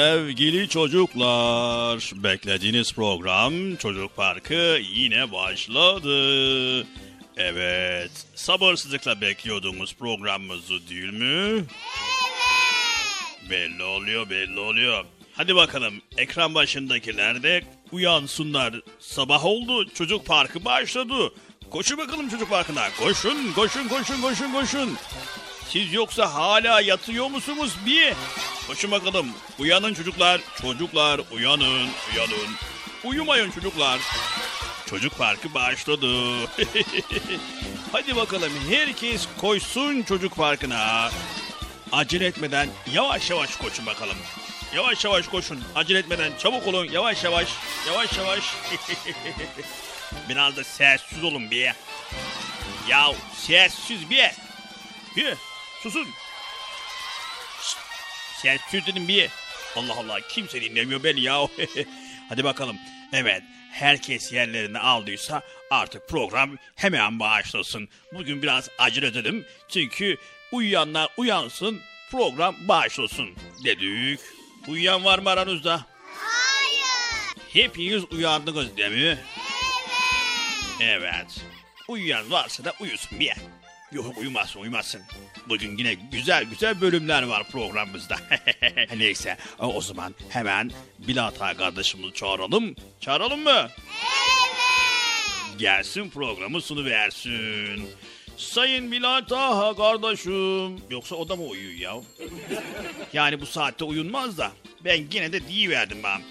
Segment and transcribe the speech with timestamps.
[0.00, 6.86] Sevgili çocuklar beklediğiniz program Çocuk Parkı yine başladı.
[7.36, 11.24] Evet sabırsızlıkla bekliyordunuz programımızı değil mi?
[11.24, 11.64] Evet.
[13.50, 15.04] Belli oluyor belli oluyor.
[15.34, 17.62] Hadi bakalım ekran başındakiler de
[17.92, 18.74] uyansınlar.
[18.98, 21.32] Sabah oldu çocuk parkı başladı.
[21.70, 22.84] Koşun bakalım çocuk parkına.
[22.98, 24.96] Koşun koşun koşun koşun koşun.
[25.72, 28.14] Siz yoksa hala yatıyor musunuz bir?
[28.66, 29.26] Koşun bakalım.
[29.58, 30.40] Uyanın çocuklar.
[30.62, 32.56] Çocuklar uyanın uyanın.
[33.04, 34.00] Uyumayın çocuklar.
[34.86, 36.06] Çocuk parkı başladı.
[37.92, 41.10] Hadi bakalım herkes koşsun çocuk parkına.
[41.92, 44.16] Acele etmeden yavaş yavaş koşun bakalım.
[44.74, 45.64] Yavaş yavaş koşun.
[45.74, 46.84] Acele etmeden çabuk olun.
[46.84, 47.48] Yavaş yavaş.
[47.86, 48.44] Yavaş yavaş.
[50.28, 51.72] Biraz da sessiz olun bir.
[52.88, 54.30] Ya sessiz bir.
[55.16, 55.49] Bir.
[55.82, 56.08] Susun.
[57.62, 57.78] Şşt,
[58.36, 59.30] Sessiz dedim bir.
[59.76, 61.48] Allah Allah kimse dinlemiyor beni ya.
[62.28, 62.76] Hadi bakalım.
[63.12, 63.42] Evet
[63.72, 67.88] herkes yerlerini aldıysa artık program hemen başlasın.
[68.12, 69.46] Bugün biraz acele edelim.
[69.68, 70.16] Çünkü
[70.52, 71.80] uyuyanlar uyansın
[72.10, 74.20] program başlasın dedik.
[74.68, 75.86] Uyuyan var mı aranızda?
[76.14, 77.36] Hayır.
[77.52, 79.18] Hepiniz uyandınız değil mi?
[80.80, 81.44] Evet.
[81.88, 83.36] Uyuyan varsa da uyusun bir yer.
[83.92, 85.02] Yok uyumazsın uyumazsın.
[85.48, 88.16] Bugün yine güzel güzel bölümler var programımızda.
[88.96, 92.74] Neyse o zaman hemen Bilata kardeşimizi çağıralım.
[93.00, 93.50] Çağıralım mı?
[93.70, 93.70] Evet.
[95.58, 97.90] Gelsin programı sunuversin.
[98.36, 100.80] Sayın Bilata kardeşim.
[100.90, 102.02] Yoksa o da mı uyuyor ya?
[103.12, 104.52] Yani bu saatte uyunmaz da.
[104.84, 106.22] Ben yine de diyiverdim ben.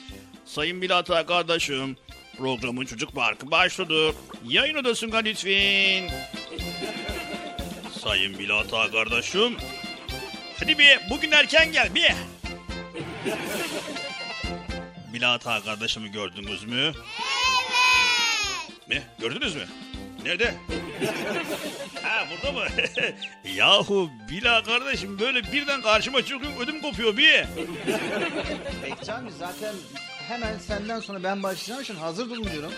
[0.46, 1.98] Sayın Bilata kardeşim.
[2.38, 4.16] Programın çocuk parkı başladı.
[4.48, 6.10] Yayın odasına lütfen.
[8.04, 9.58] Sayın Bilata kardeşim.
[10.60, 12.12] Hadi bir bugün erken gel bir.
[15.14, 16.92] Bilata kardeşimi gördünüz mü?
[18.90, 19.02] Ne?
[19.20, 19.68] Gördünüz mü?
[20.24, 20.54] Nerede?
[22.04, 22.66] ha burada mı?
[23.56, 27.44] Yahu Bila kardeşim böyle birden karşıma çıkıyorum ödüm kopuyor bir.
[28.84, 29.76] Bekçi zaten
[30.28, 32.72] hemen senden sonra ben başlayacağım için hazır bulunuyorum.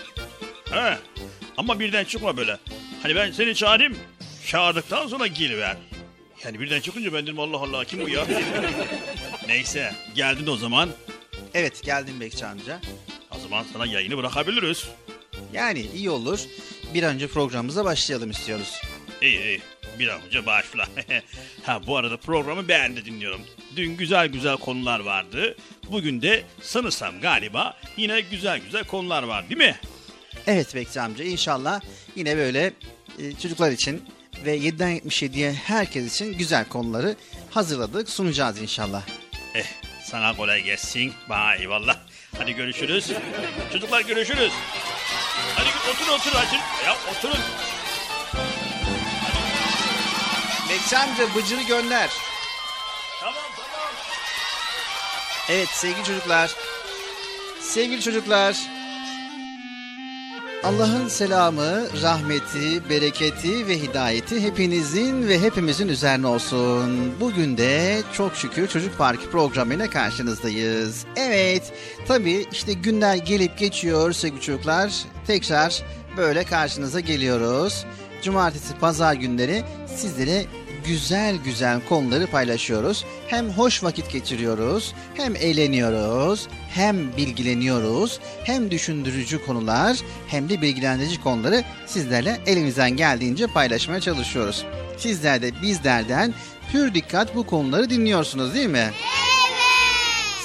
[0.70, 0.98] Ha.
[1.56, 2.58] Ama birden çıkma böyle.
[3.02, 3.98] Hani ben seni çağırayım.
[4.46, 5.76] Çağırdıktan sonra geliver.
[6.44, 8.26] Yani birden çıkınca ben dedim Allah Allah kim bu ya?
[9.46, 10.90] Neyse geldin o zaman.
[11.54, 12.80] Evet geldim Bekçi amca.
[13.36, 14.88] O zaman sana yayını bırakabiliriz.
[15.52, 16.40] Yani iyi olur.
[16.94, 18.80] Bir an önce programımıza başlayalım istiyoruz.
[19.22, 19.60] İyi iyi.
[19.98, 20.88] Bir an önce başla.
[21.62, 23.40] ha bu arada programı ben de dinliyorum.
[23.76, 25.56] Dün güzel güzel konular vardı.
[25.90, 29.76] Bugün de sanırsam galiba yine güzel güzel konular var değil mi?
[30.46, 31.80] Evet Bekçi amca inşallah
[32.16, 32.72] yine böyle
[33.18, 34.02] e, çocuklar için
[34.44, 37.16] ve 7'den 77'ye herkes için güzel konuları
[37.50, 39.02] hazırladık sunacağız inşallah.
[39.54, 39.66] Eh
[40.04, 41.12] sana kolay gelsin.
[41.28, 41.96] Bana eyvallah.
[42.38, 43.10] Hadi görüşürüz.
[43.72, 44.52] Çocuklar görüşürüz.
[45.56, 46.56] Hadi otur otur hadi.
[46.86, 47.38] Ya oturun.
[50.70, 52.10] Bekçi amca bıcırı gönder.
[53.20, 53.90] Tamam tamam.
[55.48, 56.50] Evet sevgili çocuklar.
[57.60, 58.56] Sevgili çocuklar.
[60.64, 67.12] Allah'ın selamı, rahmeti, bereketi ve hidayeti hepinizin ve hepimizin üzerine olsun.
[67.20, 71.04] Bugün de çok şükür Çocuk Parkı programıyla karşınızdayız.
[71.16, 71.72] Evet,
[72.08, 74.92] tabii işte günler gelip geçiyor sevgili çocuklar.
[75.26, 75.82] Tekrar
[76.16, 77.84] böyle karşınıza geliyoruz.
[78.22, 79.64] Cumartesi, pazar günleri
[79.96, 80.44] sizlere
[80.86, 83.04] güzel güzel konuları paylaşıyoruz.
[83.26, 89.98] Hem hoş vakit geçiriyoruz, hem eğleniyoruz, hem bilgileniyoruz, hem düşündürücü konular,
[90.28, 94.64] hem de bilgilendirici konuları sizlerle elimizden geldiğince paylaşmaya çalışıyoruz.
[94.98, 96.34] Sizler de bizlerden
[96.72, 98.90] pür dikkat bu konuları dinliyorsunuz değil mi?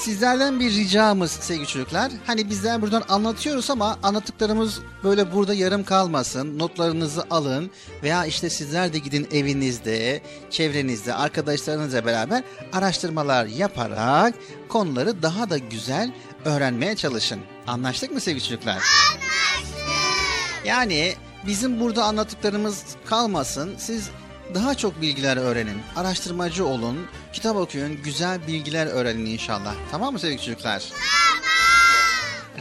[0.08, 2.12] Sizlerden bir ricamız sevgili çocuklar.
[2.26, 6.58] Hani bizler buradan anlatıyoruz ama anlattıklarımız böyle burada yarım kalmasın.
[6.58, 7.70] Notlarınızı alın
[8.02, 14.34] veya işte sizler de gidin evinizde, çevrenizde, arkadaşlarınızla beraber araştırmalar yaparak
[14.68, 16.12] konuları daha da güzel
[16.44, 17.40] öğrenmeye çalışın.
[17.66, 18.72] Anlaştık mı sevgili çocuklar?
[18.72, 20.66] Anlaştık.
[20.66, 21.14] Yani
[21.46, 23.74] bizim burada anlattıklarımız kalmasın.
[23.78, 24.10] Siz
[24.54, 25.82] daha çok bilgiler öğrenin.
[25.96, 27.06] Araştırmacı olun.
[27.32, 28.02] Kitap okuyun.
[28.02, 29.74] Güzel bilgiler öğrenin inşallah.
[29.90, 30.82] Tamam mı sevgili çocuklar?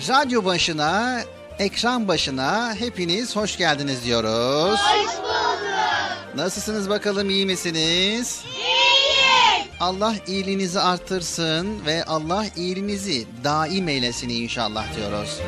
[0.09, 1.21] Radyo başına,
[1.59, 4.79] ekran başına hepiniz hoş geldiniz diyoruz.
[4.79, 5.27] Hoş bulduk.
[6.35, 8.41] Nasılsınız bakalım iyi misiniz?
[8.55, 8.66] İyiyiz.
[9.79, 15.39] Allah iyiliğinizi artırsın ve Allah iyiliğinizi daim eylesin inşallah diyoruz.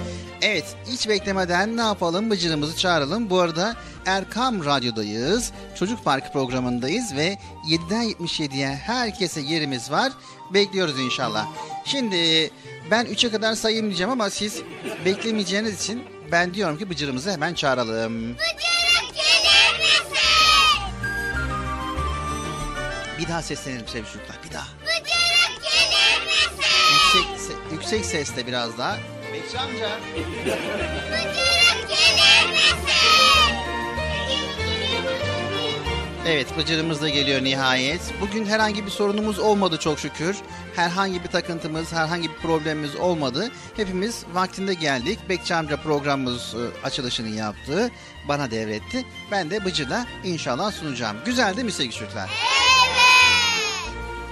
[0.41, 3.29] Evet hiç beklemeden ne yapalım bıcırımızı çağıralım.
[3.29, 5.51] Bu arada Erkam Radyo'dayız.
[5.75, 7.37] Çocuk Parkı programındayız ve
[7.69, 10.11] 7'den 77'ye herkese yerimiz var.
[10.53, 11.47] Bekliyoruz inşallah.
[11.85, 12.51] Şimdi
[12.91, 14.61] ben 3'e kadar sayayım diyeceğim ama siz
[15.05, 18.33] beklemeyeceğiniz için ben diyorum ki bıcırımızı hemen çağıralım.
[18.33, 18.88] Bıcırık
[23.19, 24.67] Bir daha seslenelim sevgili çocuklar bir daha.
[24.81, 26.61] Bıcırık gelir misin?
[26.93, 27.25] Yüksek,
[27.57, 28.97] se- yüksek sesle biraz daha.
[29.33, 29.89] Bekçi amca.
[31.11, 33.55] Bıcırık gelir misin?
[36.27, 38.01] Evet Bıcır'ımız da geliyor nihayet.
[38.21, 40.37] Bugün herhangi bir sorunumuz olmadı çok şükür.
[40.75, 43.49] Herhangi bir takıntımız, herhangi bir problemimiz olmadı.
[43.75, 45.19] Hepimiz vaktinde geldik.
[45.29, 47.91] Bekçi amca programımız e, açılışını yaptı.
[48.27, 49.05] Bana devretti.
[49.31, 51.17] Ben de Bıcır'la inşallah sunacağım.
[51.25, 52.29] Güzel değil mi sevgili çocuklar?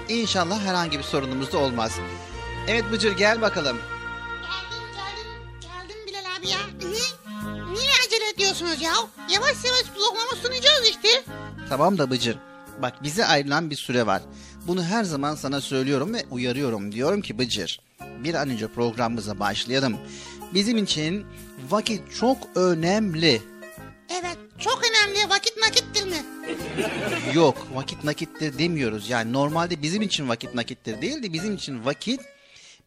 [0.09, 1.91] İnşallah herhangi bir sorunumuz da olmaz.
[2.67, 3.77] Evet Bıcır gel bakalım.
[4.41, 6.57] Geldim geldim geldim Bilal abi ya.
[6.89, 8.93] Niye, niye acele ediyorsunuz ya?
[9.29, 11.23] Yavaş yavaş bloklama sunacağız işte.
[11.69, 12.37] Tamam da Bıcır.
[12.81, 14.21] Bak bize ayrılan bir süre var.
[14.67, 16.91] Bunu her zaman sana söylüyorum ve uyarıyorum.
[16.91, 17.79] Diyorum ki Bıcır
[18.23, 19.97] bir an önce programımıza başlayalım.
[20.53, 21.25] Bizim için
[21.69, 23.41] vakit çok önemli.
[24.09, 26.25] Evet çok önemli vakit nakittir mi?
[27.33, 29.09] Yok vakit nakittir demiyoruz.
[29.09, 32.21] Yani normalde bizim için vakit nakittir değil de bizim için vakit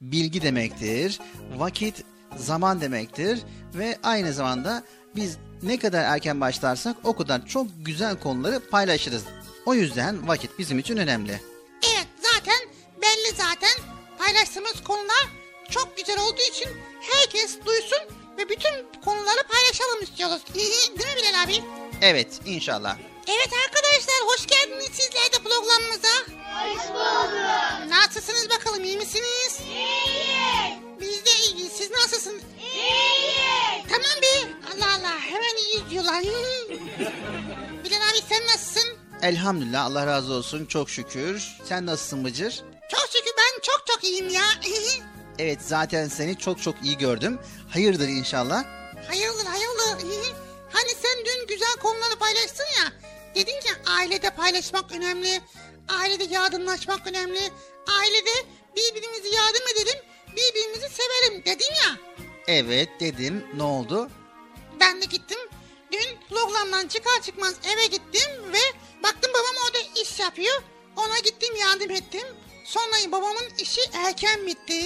[0.01, 1.21] bilgi demektir.
[1.57, 2.05] Vakit
[2.37, 3.41] zaman demektir
[3.75, 4.85] ve aynı zamanda
[5.17, 9.23] biz ne kadar erken başlarsak o kadar çok güzel konuları paylaşırız.
[9.67, 11.41] O yüzden vakit bizim için önemli.
[11.93, 12.69] Evet zaten
[13.03, 13.85] belli zaten.
[14.19, 15.29] Paylaştığımız konular
[15.71, 16.69] çok güzel olduğu için
[17.01, 17.99] herkes duysun
[18.41, 20.43] ve bütün konuları paylaşalım istiyoruz.
[20.55, 21.63] Değil mi Bilal abi?
[22.03, 22.97] Evet inşallah.
[23.27, 26.09] Evet arkadaşlar hoş geldiniz sizler de programımıza.
[26.53, 27.89] Hoş bulduk.
[27.89, 29.61] Nasılsınız bakalım iyi misiniz?
[29.67, 30.79] İyiyiz.
[31.01, 31.73] Biz de iyiyiz.
[31.73, 32.43] Siz nasılsınız?
[32.61, 33.87] İyiyiz.
[33.89, 34.53] Tamam be.
[34.75, 36.23] Allah Allah hemen iyiyiz diyorlar.
[37.85, 38.99] Bilal abi sen nasılsın?
[39.23, 41.49] Elhamdülillah Allah razı olsun çok şükür.
[41.69, 42.63] Sen nasılsın Bıcır?
[42.91, 44.43] Çok şükür ben çok çok iyiyim ya.
[45.41, 47.39] Evet zaten seni çok çok iyi gördüm.
[47.71, 48.65] Hayırdır inşallah.
[49.09, 50.07] hayırdır hayırdır.
[50.73, 52.93] hani sen dün güzel konuları paylaştın ya.
[53.35, 55.41] Dedin ki ailede paylaşmak önemli.
[55.89, 57.41] Ailede yardımlaşmak önemli.
[57.99, 58.31] Ailede
[58.77, 59.99] birbirimizi yardım edelim.
[60.37, 61.97] Birbirimizi severim dedin ya.
[62.47, 64.11] Evet dedim ne oldu?
[64.81, 65.39] Ben de gittim.
[65.93, 70.63] Dün programdan çıkar çıkmaz eve gittim ve baktım babam orada iş yapıyor.
[70.97, 72.27] Ona gittim yardım ettim.
[72.65, 74.83] Sonra babamın işi erken bitti.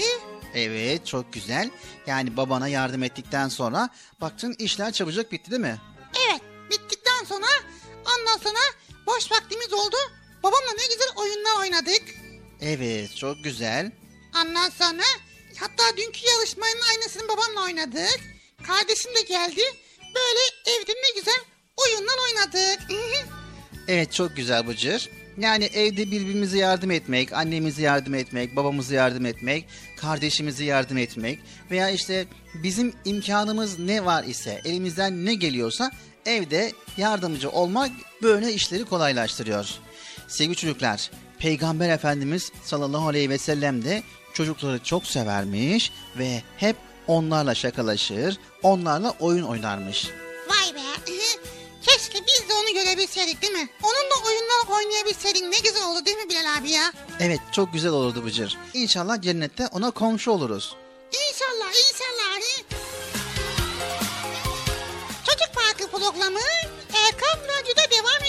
[0.54, 1.70] Evet çok güzel.
[2.06, 3.88] Yani babana yardım ettikten sonra
[4.20, 5.80] baktın işler çabucak bitti değil mi?
[6.28, 7.46] Evet bittikten sonra
[8.00, 8.58] ondan sonra
[9.06, 9.96] boş vaktimiz oldu.
[10.42, 12.02] Babamla ne güzel oyunlar oynadık.
[12.60, 13.92] Evet çok güzel.
[14.42, 15.02] Ondan sonra
[15.60, 18.20] hatta dünkü yarışmanın aynısını babamla oynadık.
[18.66, 19.62] Kardeşim de geldi.
[20.14, 20.40] Böyle
[20.78, 21.40] evde ne güzel
[21.76, 22.80] oyunlar oynadık.
[23.88, 25.10] Evet çok güzel Bıcır.
[25.38, 31.38] Yani evde birbirimize yardım etmek, annemize yardım etmek, babamıza yardım etmek, kardeşimize yardım etmek
[31.70, 32.26] veya işte
[32.62, 35.90] bizim imkanımız ne var ise, elimizden ne geliyorsa
[36.26, 37.90] evde yardımcı olmak
[38.22, 39.68] böyle işleri kolaylaştırıyor.
[40.28, 44.02] Sevgili çocuklar, Peygamber Efendimiz sallallahu aleyhi ve sellem de
[44.34, 46.76] çocukları çok severmiş ve hep
[47.06, 50.08] onlarla şakalaşır, onlarla oyun oynarmış.
[50.48, 51.12] Vay be.
[51.86, 53.68] Keşke biz de onu görebilseydik değil mi?
[53.82, 56.92] Onunla oyunlar oynayabilseydik ne güzel olur değil mi Bilal abi ya?
[57.20, 58.58] Evet çok güzel olurdu Bıcır.
[58.74, 60.76] İnşallah cennette ona komşu oluruz.
[61.12, 62.40] İnşallah inşallah.
[65.26, 66.38] Çocuk Parkı programı
[67.06, 68.23] Erkam Radyo'da devam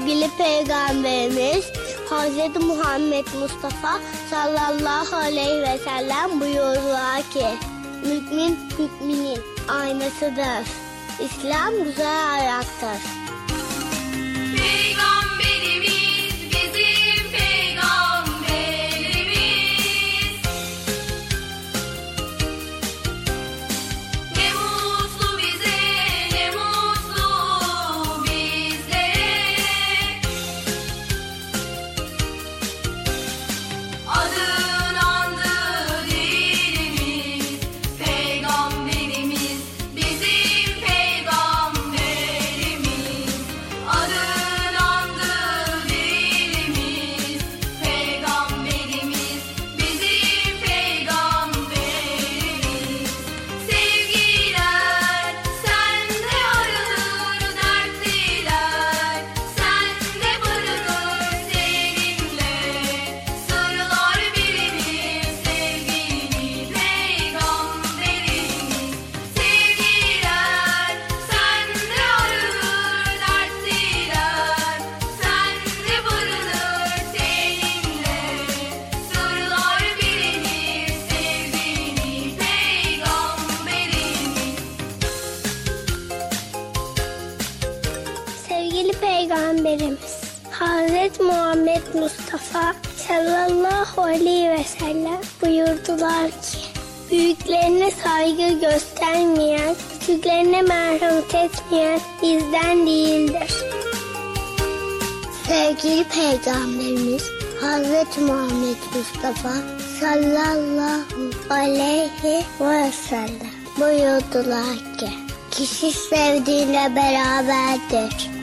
[0.00, 1.64] Sevgili Peygamberimiz
[2.10, 2.64] Hz.
[2.64, 7.46] Muhammed Mustafa sallallahu aleyhi ve sellem buyurdular ki
[8.04, 9.38] Mümin müminin
[9.68, 10.66] aynasıdır.
[11.20, 13.19] İslam güzel ayaktır.
[89.00, 96.80] Peygamberimiz Hazreti Muhammed Mustafa sallallahu aleyhi ve sellem buyurdular ki
[97.10, 103.54] Büyüklerine saygı göstermeyen, küçüklerine merhamet etmeyen bizden değildir.
[105.48, 107.30] Sevgili Peygamberimiz
[107.60, 109.52] Hazreti Muhammed Mustafa
[110.00, 115.10] sallallahu aleyhi ve sellem buyurdular ki
[115.50, 118.39] kişi sevdiğiyle beraberdir.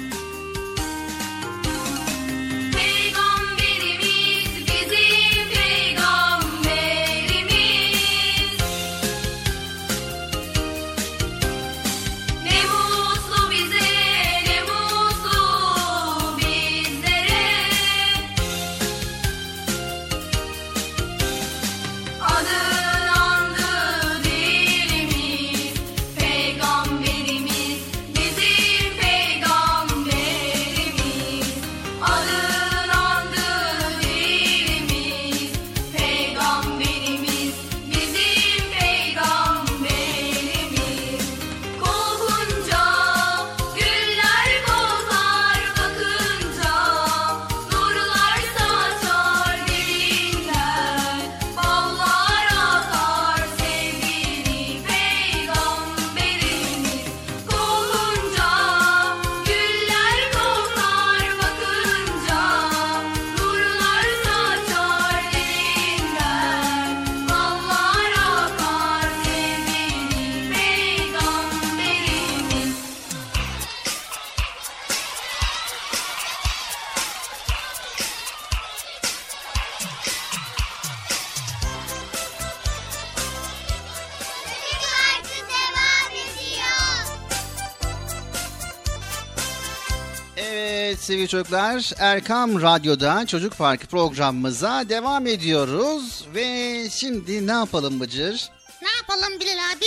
[91.27, 96.25] Sevgili çocuklar Erkam Radyo'da Çocuk Parkı programımıza devam ediyoruz.
[96.35, 98.49] Ve şimdi ne yapalım Bıcır?
[98.81, 99.85] Ne yapalım Bilal abi?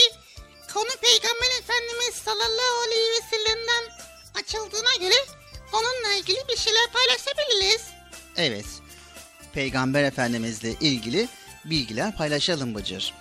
[0.74, 3.84] Konu Peygamber Efendimiz sallallahu aleyhi ve sellem'den
[4.40, 5.14] açıldığına göre
[5.72, 7.82] onunla ilgili bir şeyler paylaşabiliriz.
[8.36, 8.66] Evet
[9.52, 11.28] Peygamber Efendimizle ilgili
[11.64, 13.14] bilgiler paylaşalım Bıcır.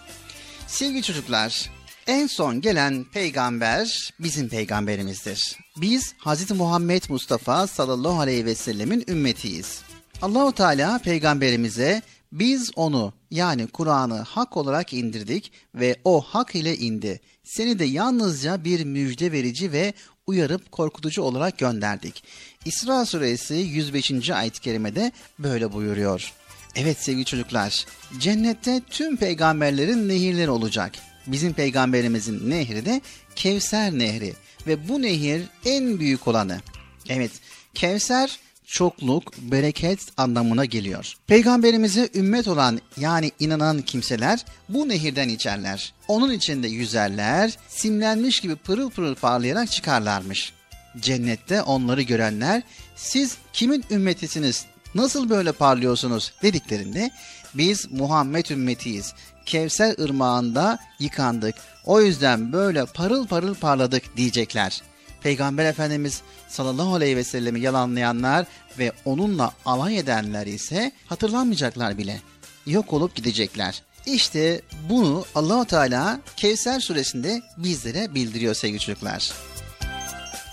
[0.68, 1.72] Sevgili çocuklar
[2.08, 5.58] en son gelen peygamber bizim peygamberimizdir.
[5.82, 6.52] Biz Hz.
[6.52, 9.82] Muhammed Mustafa sallallahu aleyhi ve sellemin ümmetiyiz.
[10.22, 17.20] Allahu Teala peygamberimize biz onu yani Kur'an'ı hak olarak indirdik ve o hak ile indi.
[17.44, 19.94] Seni de yalnızca bir müjde verici ve
[20.28, 22.24] uyarıp korkutucu olarak gönderdik.
[22.66, 24.30] İsra suresi 105.
[24.30, 26.34] ayet-i kerimede böyle buyuruyor.
[26.76, 27.86] Evet sevgili çocuklar,
[28.20, 30.92] cennette tüm peygamberlerin nehirleri olacak.
[31.28, 33.02] Bizim peygamberimizin nehri de
[33.36, 34.34] Kevser Nehri
[34.68, 36.62] ve bu nehir en büyük olanı.
[37.10, 37.32] Evet,
[37.74, 41.14] Kevser çokluk, bereket anlamına geliyor.
[41.28, 45.94] Peygamberimize ümmet olan yani inanan kimseler bu nehirden içerler.
[46.08, 50.54] Onun içinde yüzerler, simlenmiş gibi pırıl pırıl parlayarak çıkarlarmış.
[51.00, 52.62] Cennette onları görenler
[52.96, 57.12] siz kimin ümmetisiniz, nasıl böyle parlıyorsunuz dediklerinde
[57.54, 59.14] biz Muhammed ümmetiyiz.
[59.46, 61.56] Kevser ırmağında yıkandık.
[61.90, 64.82] O yüzden böyle parıl parıl parladık diyecekler.
[65.22, 68.46] Peygamber Efendimiz sallallahu aleyhi ve sellemi yalanlayanlar
[68.80, 72.22] ve onunla alay edenler ise hatırlanmayacaklar bile.
[72.66, 73.84] Yok olup gidecekler.
[74.06, 79.34] İşte bunu Allahu Teala Kevser suresinde bizlere bildiriyor sevgili çocuklar.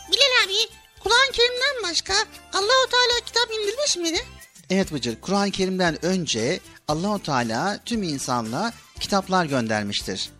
[0.09, 2.15] Bilal abi Kur'an-ı Kerim'den başka
[2.53, 4.25] Allahu Teala kitap indirmiş miydi?
[4.71, 10.36] Evet Bıcır, Kur'an-ı Kerim'den önce Allahu Teala tüm insanlığa kitaplar göndermiştir.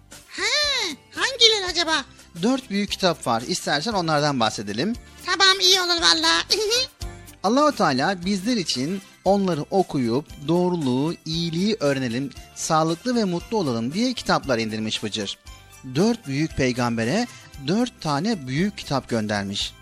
[1.15, 2.05] Hangileri acaba?
[2.43, 3.43] Dört büyük kitap var.
[3.47, 4.93] İstersen onlardan bahsedelim.
[5.27, 6.43] Tamam iyi olur valla.
[7.43, 14.59] Allahu Teala bizler için onları okuyup doğruluğu, iyiliği öğrenelim, sağlıklı ve mutlu olalım diye kitaplar
[14.59, 15.39] indirmiş Bıcır.
[15.95, 17.27] Dört büyük peygambere
[17.67, 19.73] dört tane büyük kitap göndermiş.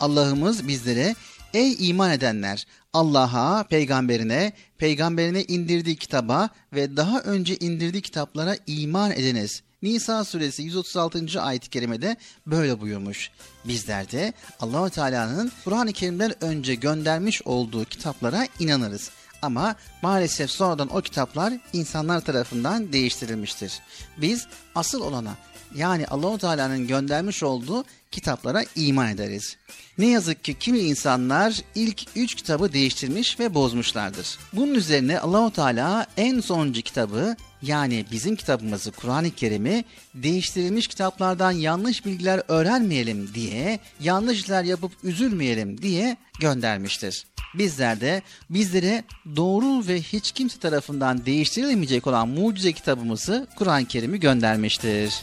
[0.00, 1.14] Allah'ımız bizlere
[1.54, 9.62] ey iman edenler Allah'a, peygamberine, peygamberine indirdiği kitaba ve daha önce indirdiği kitaplara iman ediniz.
[9.82, 11.42] Nisa suresi 136.
[11.42, 13.30] ayet-i kerimede böyle buyurmuş.
[13.64, 19.10] Bizler de Allahu Teala'nın Kur'an-ı Kerim'den önce göndermiş olduğu kitaplara inanırız.
[19.42, 23.80] Ama maalesef sonradan o kitaplar insanlar tarafından değiştirilmiştir.
[24.16, 25.36] Biz asıl olana
[25.74, 29.56] Yani Allahu Teala'nın göndermiş olduğu kitaplara iman ederiz.
[29.98, 34.38] Ne yazık ki kimi insanlar ilk üç kitabı değiştirmiş ve bozmuşlardır.
[34.52, 42.06] Bunun üzerine Allahu Teala en sonuncu kitabı yani bizim kitabımızı Kur'an-ı Kerim'i değiştirilmiş kitaplardan yanlış
[42.06, 47.26] bilgiler öğrenmeyelim diye, yanlış işler yapıp üzülmeyelim diye göndermiştir.
[47.54, 49.04] Bizler de bizlere
[49.36, 55.14] doğru ve hiç kimse tarafından değiştirilemeyecek olan mucize kitabımızı Kur'an-ı Kerim'i göndermiştir.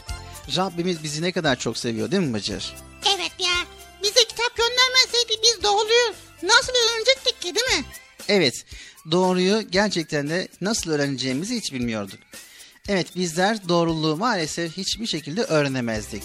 [0.56, 2.74] Rabbimiz bizi ne kadar çok seviyor değil mi Bıcır?
[3.16, 3.54] Evet ya.
[4.02, 7.84] Bize kitap göndermeseydi biz doğruyu nasıl öğrenecektik ki değil mi?
[8.28, 8.64] Evet,
[9.10, 12.18] doğruyu gerçekten de nasıl öğreneceğimizi hiç bilmiyorduk.
[12.88, 16.22] Evet, bizler doğruluğu maalesef hiçbir şekilde öğrenemezdik.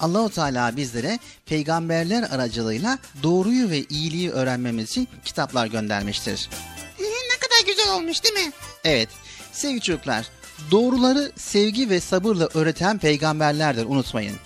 [0.00, 6.50] Allahu Teala bizlere peygamberler aracılığıyla doğruyu ve iyiliği öğrenmemiz için kitaplar göndermiştir.
[6.98, 8.52] Hı, ne kadar güzel olmuş değil mi?
[8.84, 9.08] Evet,
[9.52, 10.26] sevgili çocuklar,
[10.70, 14.36] doğruları sevgi ve sabırla öğreten peygamberlerdir unutmayın.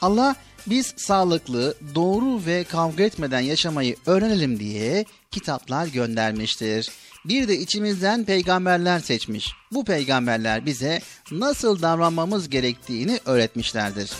[0.00, 6.90] Allah biz sağlıklı, doğru ve kavga etmeden yaşamayı öğrenelim diye kitaplar göndermiştir.
[7.24, 9.52] Bir de içimizden peygamberler seçmiş.
[9.72, 14.10] Bu peygamberler bize nasıl davranmamız gerektiğini öğretmişlerdir.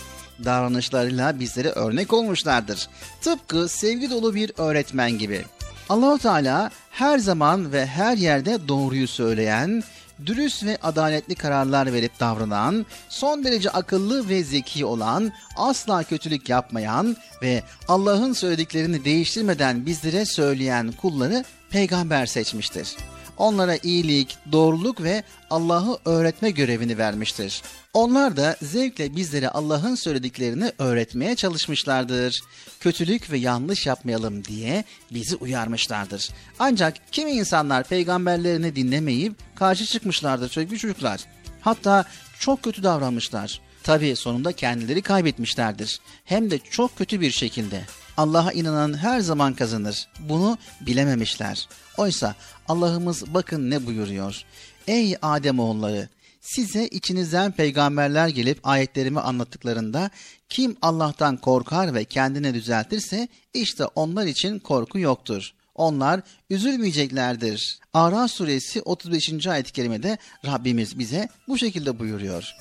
[0.44, 2.88] Davranışlarıyla bizlere örnek olmuşlardır.
[3.20, 5.44] Tıpkı sevgi dolu bir öğretmen gibi.
[5.88, 9.82] Allahu Teala her zaman ve her yerde doğruyu söyleyen,
[10.26, 17.16] dürüst ve adaletli kararlar verip davranan, son derece akıllı ve zeki olan, asla kötülük yapmayan
[17.42, 22.96] ve Allah'ın söylediklerini değiştirmeden bizlere söyleyen kulları peygamber seçmiştir.
[23.37, 27.62] Onlara iyilik, doğruluk ve Allah'ı öğretme görevini vermiştir.
[27.94, 32.42] Onlar da zevkle bizlere Allah'ın söylediklerini öğretmeye çalışmışlardır.
[32.80, 36.30] Kötülük ve yanlış yapmayalım diye bizi uyarmışlardır.
[36.58, 41.20] Ancak kimi insanlar peygamberlerini dinlemeyip karşı çıkmışlardır sevgili çocuklar.
[41.61, 42.04] Hatta
[42.38, 43.61] çok kötü davranmışlar.
[43.82, 46.00] Tabi sonunda kendileri kaybetmişlerdir.
[46.24, 47.82] Hem de çok kötü bir şekilde.
[48.16, 50.09] Allah'a inanan her zaman kazanır.
[50.20, 51.68] Bunu bilememişler.
[51.96, 52.35] Oysa
[52.68, 54.42] Allah'ımız bakın ne buyuruyor.
[54.87, 56.09] Ey Adem oğulları
[56.40, 60.11] size içinizden peygamberler gelip ayetlerimi anlattıklarında
[60.48, 65.53] kim Allah'tan korkar ve kendini düzeltirse işte onlar için korku yoktur.
[65.75, 66.20] Onlar
[66.51, 67.79] üzülmeyeceklerdir.
[67.94, 69.46] Ara suresi 35.
[69.46, 72.55] ayet-i kerimede Rabbimiz bize bu şekilde buyuruyor.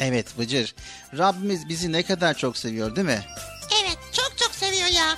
[0.00, 0.74] Evet Bıcır,
[1.18, 3.20] Rabbimiz bizi ne kadar çok seviyor değil mi?
[3.82, 3.98] Evet
[5.02, 5.16] ya.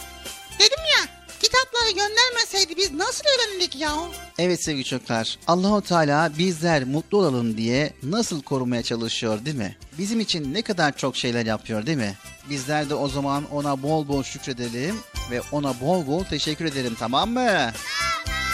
[0.59, 1.09] Dedim ya
[1.43, 3.93] kitapları göndermeseydi biz nasıl öğrendik ya?
[4.39, 9.77] Evet sevgili çocuklar, Allahu Teala bizler mutlu olalım diye nasıl korumaya çalışıyor değil mi?
[9.99, 12.15] Bizim için ne kadar çok şeyler yapıyor değil mi?
[12.51, 14.97] Bizler de o zaman ona bol bol şükredelim
[15.31, 17.73] ve ona bol bol teşekkür edelim tamam mı?
[17.73, 18.54] Çocuk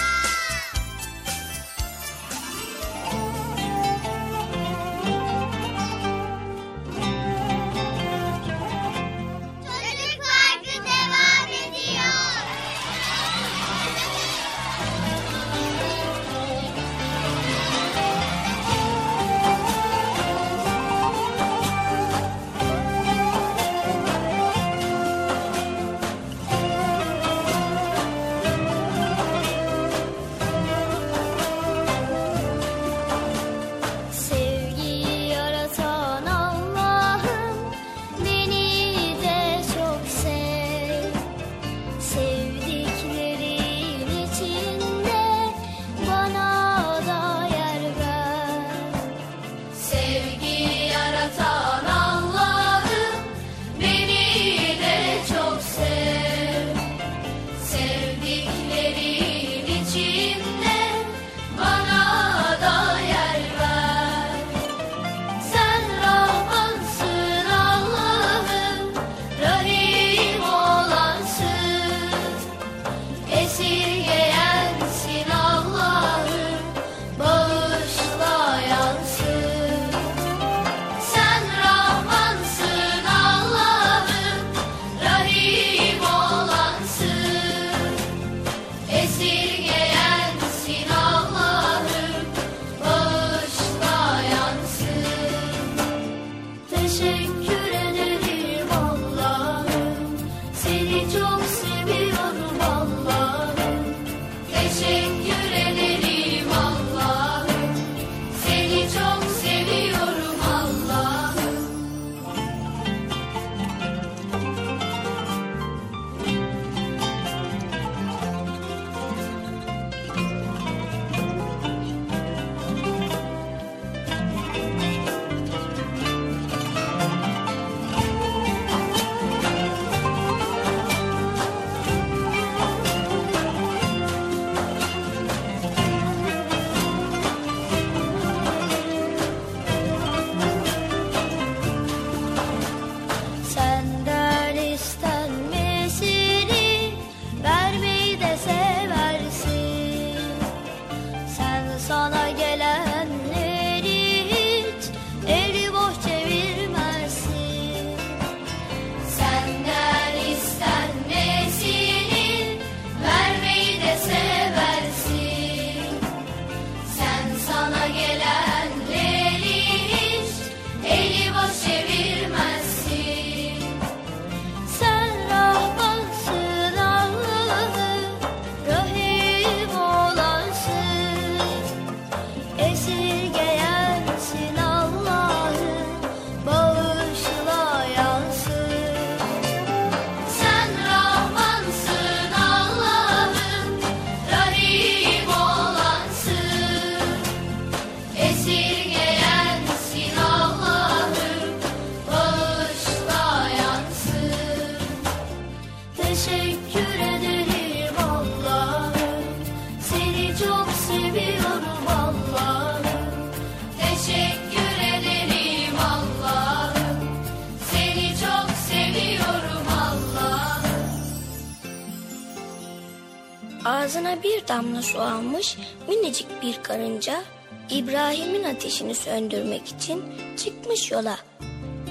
[224.50, 225.56] damla su almış
[225.88, 227.22] minicik bir karınca
[227.70, 230.02] İbrahim'in ateşini söndürmek için
[230.36, 231.16] çıkmış yola.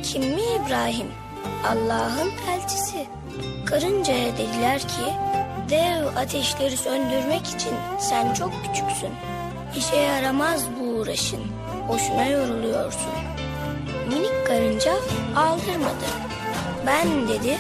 [0.04, 1.08] Kim mi İbrahim?
[1.68, 3.06] Allah'ın elçisi.
[3.66, 5.06] Karıncaya dediler ki
[5.70, 9.12] dev ateşleri söndürmek için sen çok küçüksün.
[9.78, 11.44] İşe yaramaz bu uğraşın.
[11.88, 13.14] Boşuna yoruluyorsun.
[14.10, 14.94] Minik karınca
[15.36, 16.06] aldırmadı.
[16.88, 17.58] Ben dedi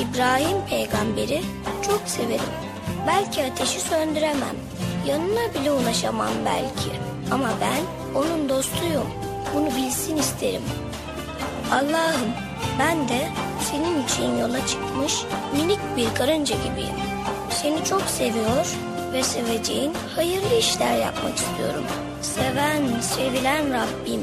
[0.00, 1.42] İbrahim peygamberi
[1.86, 2.61] çok severim.
[3.06, 4.56] Belki ateşi söndüremem.
[5.06, 6.90] Yanına bile ulaşamam belki.
[7.30, 7.80] Ama ben
[8.20, 9.06] onun dostuyum.
[9.54, 10.62] Bunu bilsin isterim.
[11.72, 12.30] Allah'ım
[12.78, 13.28] ben de
[13.70, 15.14] senin için yola çıkmış
[15.52, 16.96] minik bir karınca gibiyim.
[17.50, 18.66] Seni çok seviyor
[19.12, 21.84] ve seveceğin hayırlı işler yapmak istiyorum.
[22.22, 24.22] Seven, sevilen Rabbim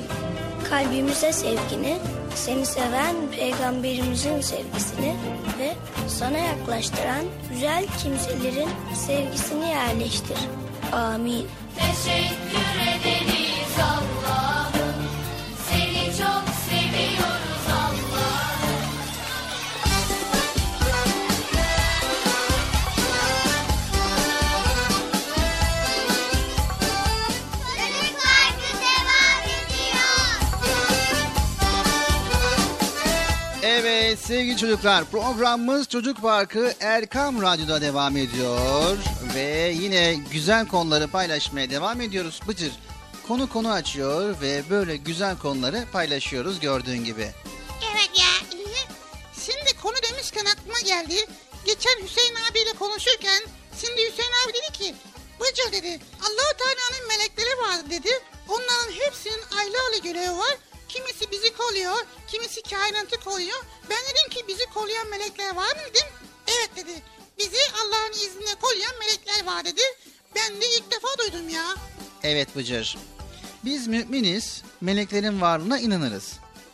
[0.70, 1.98] kalbimize sevgini,
[2.36, 5.16] seni seven peygamberimizin sevgisini
[5.60, 5.74] ve
[6.08, 10.38] sana yaklaştıran güzel kimselerin sevgisini yerleştir.
[10.92, 11.48] Amin.
[11.76, 14.49] Teşekkür ederiz Allah'ım,
[34.30, 38.98] sevgili çocuklar programımız Çocuk Parkı Erkam Radyo'da devam ediyor.
[39.36, 42.72] Ve yine güzel konuları paylaşmaya devam ediyoruz Bıcır.
[43.28, 47.32] Konu konu açıyor ve böyle güzel konuları paylaşıyoruz gördüğün gibi.
[47.92, 48.60] Evet ya.
[49.46, 51.28] Şimdi konu demişken aklıma geldi.
[51.66, 53.44] Geçen Hüseyin abiyle konuşurken
[53.82, 54.96] şimdi Hüseyin abi dedi ki
[55.40, 58.10] Bıcır dedi Allahu Teala'nın melekleri var dedi.
[58.50, 60.58] Onların hepsinin ayrı ayrı görevi var.
[60.90, 63.64] Kimisi bizi koruyor, kimisi kainatı koruyor.
[63.90, 66.08] Ben dedim ki bizi koruyan melekler var mı dedim.
[66.48, 67.04] Evet dedi.
[67.38, 69.82] Bizi Allah'ın izniyle koruyan melekler var dedi.
[70.36, 71.66] Ben de ilk defa duydum ya.
[72.24, 72.98] Evet Bıcır.
[73.66, 76.34] Biz müminiz, meleklerin varlığına inanırız.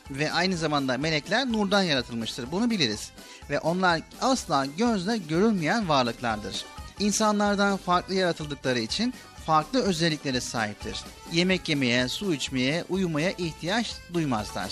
[0.10, 2.52] Ve aynı zamanda melekler nurdan yaratılmıştır.
[2.52, 3.12] Bunu biliriz.
[3.50, 6.66] Ve onlar asla gözle görülmeyen varlıklardır.
[7.00, 9.14] İnsanlardan farklı yaratıldıkları için
[9.46, 10.98] farklı özelliklere sahiptir.
[11.32, 14.72] Yemek yemeye, su içmeye, uyumaya ihtiyaç duymazlar.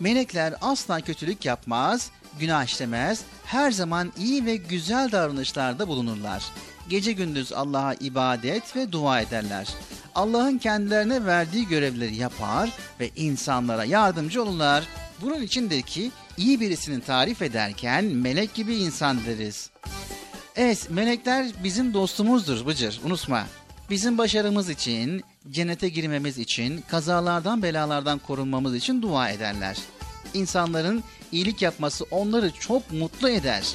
[0.00, 6.44] Melekler asla kötülük yapmaz, günah işlemez, her zaman iyi ve güzel davranışlarda bulunurlar.
[6.88, 9.68] Gece gündüz Allah'a ibadet ve dua ederler.
[10.14, 14.84] Allah'ın kendilerine verdiği görevleri yapar ve insanlara yardımcı olurlar.
[15.20, 19.70] Bunun içindir ki iyi birisini tarif ederken melek gibi insan deriz.
[20.56, 23.46] Evet, melekler bizim dostumuzdur Bıcır, unutma.
[23.90, 29.78] Bizim başarımız için, cennete girmemiz için, kazalardan belalardan korunmamız için dua ederler.
[30.34, 33.74] İnsanların iyilik yapması onları çok mutlu eder.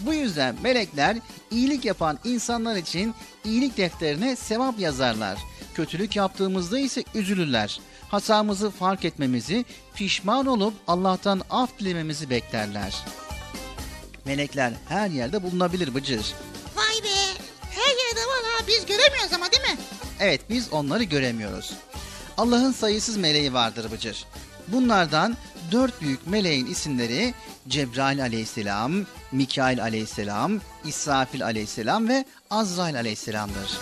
[0.00, 1.16] Bu yüzden melekler
[1.50, 5.38] iyilik yapan insanlar için iyilik defterine sevap yazarlar.
[5.74, 7.80] Kötülük yaptığımızda ise üzülürler.
[8.08, 12.94] Hatamızı fark etmemizi, pişman olup Allah'tan af dilememizi beklerler.
[14.24, 16.34] Melekler her yerde bulunabilir Bıcır.
[18.68, 19.78] Biz göremiyoruz ama değil mi?
[20.20, 21.72] Evet biz onları göremiyoruz.
[22.38, 24.24] Allah'ın sayısız meleği vardır Bıcır.
[24.68, 25.36] Bunlardan
[25.72, 27.34] dört büyük meleğin isimleri
[27.68, 28.92] Cebrail aleyhisselam,
[29.32, 33.78] Mikail aleyhisselam, İsrafil aleyhisselam ve Azrail aleyhisselamdır.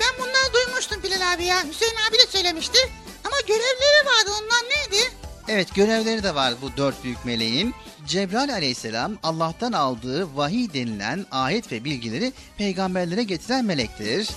[0.00, 1.64] Ben bunları duymuştum Bilal abi ya.
[1.68, 2.78] Hüseyin abi de söylemişti.
[3.24, 5.04] Ama görevleri vardı onlar neydi?
[5.48, 7.74] Evet görevleri de var bu dört büyük meleğin.
[8.06, 14.28] Cebrail aleyhisselam Allah'tan aldığı vahiy denilen ayet ve bilgileri peygamberlere getiren melektir.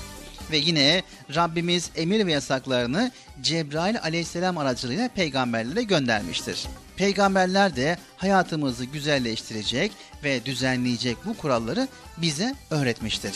[0.51, 1.03] Ve yine
[1.35, 6.65] Rabbimiz emir ve yasaklarını Cebrail aleyhisselam aracılığıyla peygamberlere göndermiştir.
[6.95, 9.91] Peygamberler de hayatımızı güzelleştirecek
[10.23, 13.33] ve düzenleyecek bu kuralları bize öğretmiştir.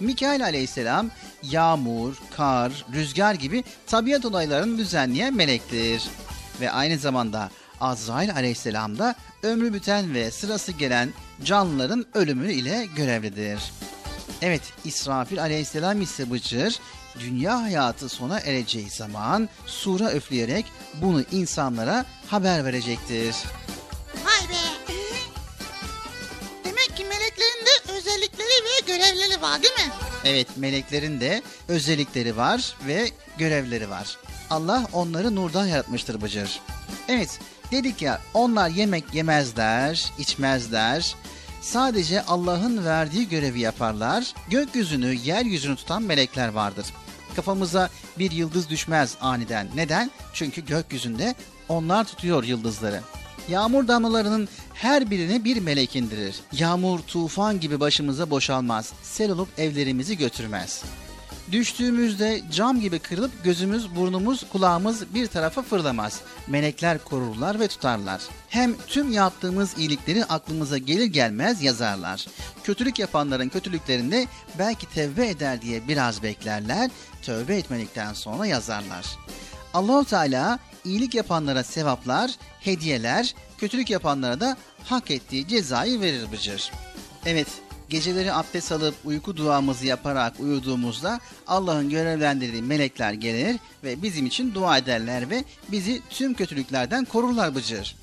[0.00, 1.10] Mikail aleyhisselam
[1.42, 6.02] yağmur, kar, rüzgar gibi tabiat olaylarını düzenleyen melektir.
[6.60, 11.08] Ve aynı zamanda Azrail aleyhisselam da ömrü biten ve sırası gelen
[11.44, 13.60] canlıların ölümü ile görevlidir.
[14.42, 16.78] Evet İsrafil aleyhisselam ise Bıcır
[17.20, 23.36] dünya hayatı sona ereceği zaman sura üfleyerek bunu insanlara haber verecektir.
[24.24, 24.94] Vay be.
[26.64, 29.92] Demek ki meleklerin de özellikleri ve görevleri var değil mi?
[30.24, 34.16] Evet meleklerin de özellikleri var ve görevleri var.
[34.50, 36.60] Allah onları nurdan yaratmıştır Bıcır.
[37.08, 41.14] Evet dedik ya onlar yemek yemezler, içmezler.
[41.60, 44.34] Sadece Allah'ın verdiği görevi yaparlar.
[44.50, 46.86] Gökyüzünü, yeryüzünü tutan melekler vardır.
[47.36, 49.68] Kafamıza bir yıldız düşmez aniden.
[49.74, 50.10] Neden?
[50.32, 51.34] Çünkü gökyüzünde
[51.68, 53.00] onlar tutuyor yıldızları.
[53.48, 56.40] Yağmur damlalarının her birini bir melek indirir.
[56.52, 58.92] Yağmur tufan gibi başımıza boşalmaz.
[59.02, 60.84] Sel olup evlerimizi götürmez.
[61.52, 66.20] Düştüğümüzde cam gibi kırılıp gözümüz, burnumuz, kulağımız bir tarafa fırlamaz.
[66.46, 68.22] Melekler korurlar ve tutarlar.
[68.48, 72.26] Hem tüm yaptığımız iyilikleri aklımıza gelir gelmez yazarlar.
[72.64, 74.26] Kötülük yapanların kötülüklerinde
[74.58, 76.90] belki tevbe eder diye biraz beklerler.
[77.22, 79.06] Tövbe etmedikten sonra yazarlar.
[79.74, 82.30] Allahu Teala iyilik yapanlara sevaplar,
[82.60, 86.72] hediyeler, kötülük yapanlara da hak ettiği cezayı verir Bıcır.
[87.26, 87.48] Evet,
[87.88, 94.78] geceleri abdest alıp uyku duamızı yaparak uyuduğumuzda Allah'ın görevlendirdiği melekler gelir ve bizim için dua
[94.78, 97.96] ederler ve bizi tüm kötülüklerden korurlar Bıcır.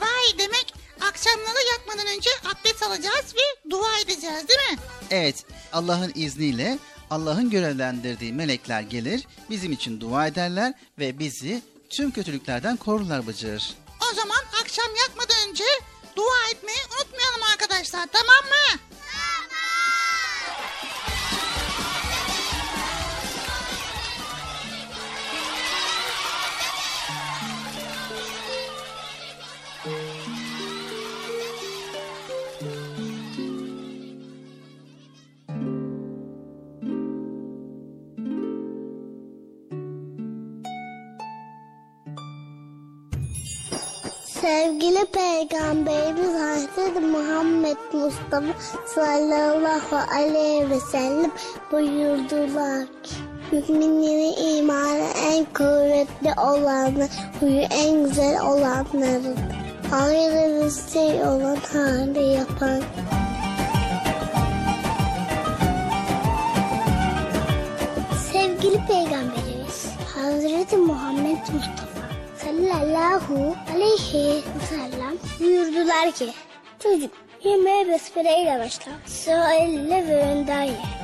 [0.00, 4.78] Vay demek akşamları yatmadan önce abdest alacağız ve dua edeceğiz değil mi?
[5.10, 6.78] Evet, Allah'ın izniyle
[7.10, 13.74] Allah'ın görevlendirdiği melekler gelir, bizim için dua ederler ve bizi tüm kötülüklerden korurlar Bıcır.
[14.10, 15.64] O zaman akşam yatmadan önce
[16.16, 18.80] dua etmeyi unutmayalım arkadaşlar tamam mı?
[45.36, 48.54] Peygamberimiz Hazreti Muhammed Mustafa
[48.86, 51.30] sallallahu aleyhi ve sellem
[51.72, 53.14] buyurdular ki
[53.52, 57.08] Müminlerin imanı en kuvvetli olanı,
[57.40, 59.56] huyu en güzel olanlarıdır.
[59.90, 62.82] Hayırlı şey olan hali yapan.
[68.32, 71.95] Sevgili Peygamberimiz Hazreti Muhammed Mustafa
[72.66, 76.28] sallallahu aleyhi ve sellem buyurdular ki
[76.82, 77.10] Çocuk
[77.44, 78.92] yemeğe besmeleyle başla.
[79.06, 80.95] Sonra elle ve önden ye.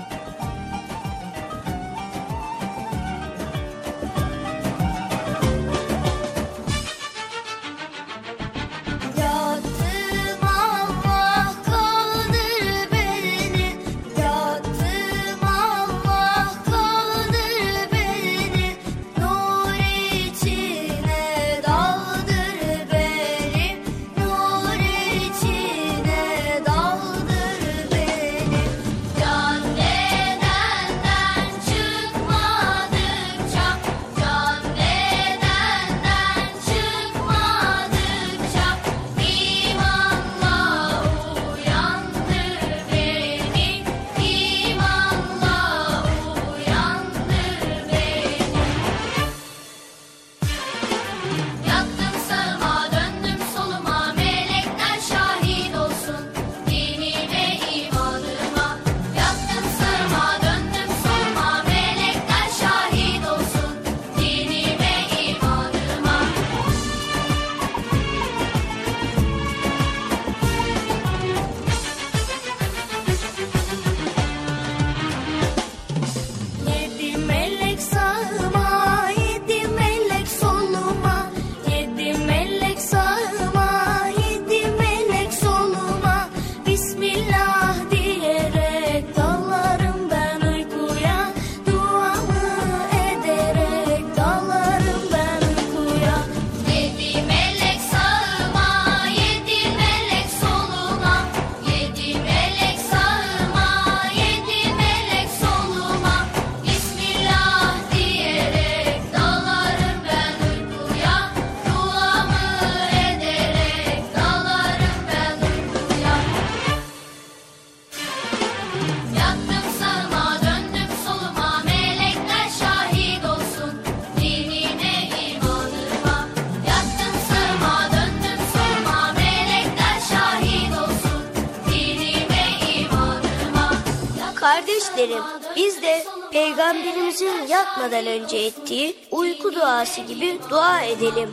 [136.72, 141.30] Peygamberimizin yatmadan önce ettiği uyku duası gibi dua edelim.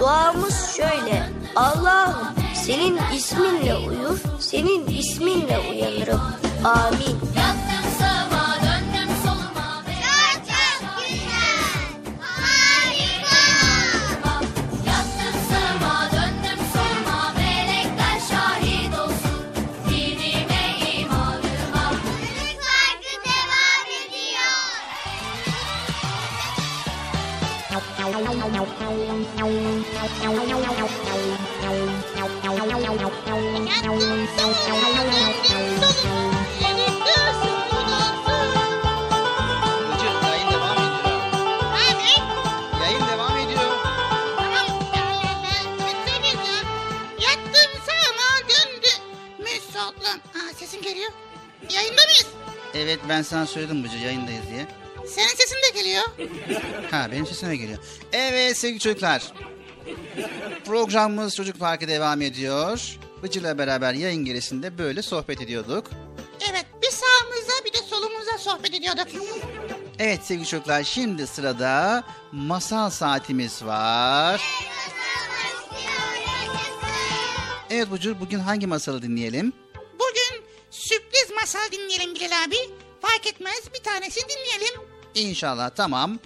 [0.00, 1.30] Duamız şöyle.
[1.56, 6.20] Allah'ım senin isminle uyur, senin isminle uyanırım.
[6.64, 7.41] Amin.
[53.52, 54.66] Söyledim Bıcır yayındayız diye.
[55.08, 56.02] Senin sesin de geliyor.
[56.90, 57.78] Ha benim sesime geliyor.
[58.12, 59.32] Evet sevgili çocuklar.
[60.64, 62.98] Programımız Çocuk Parkı devam ediyor.
[63.22, 65.86] Bıcır'la beraber yayın gerisinde böyle sohbet ediyorduk.
[66.50, 69.06] Evet bir sağımıza bir de solumuza sohbet ediyorduk.
[69.98, 74.42] Evet sevgili çocuklar şimdi sırada masal saatimiz var.
[77.70, 79.52] Evet Bıcır bugün hangi masalı dinleyelim?
[79.94, 82.56] Bugün sürpriz masal dinleyelim Bilal abi.
[83.02, 84.80] Fark etmez bir tanesini dinleyelim.
[85.14, 86.18] İnşallah tamam.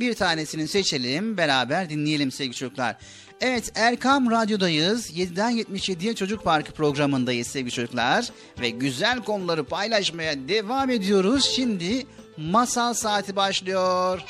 [0.00, 2.96] Bir tanesini seçelim beraber dinleyelim sevgili çocuklar.
[3.40, 5.10] Evet Erkam Radyo'dayız.
[5.10, 8.28] 7'den 77'ye Çocuk Parkı programındayız sevgili çocuklar.
[8.60, 11.44] Ve güzel konuları paylaşmaya devam ediyoruz.
[11.56, 12.06] Şimdi
[12.36, 14.22] masal saati başlıyor.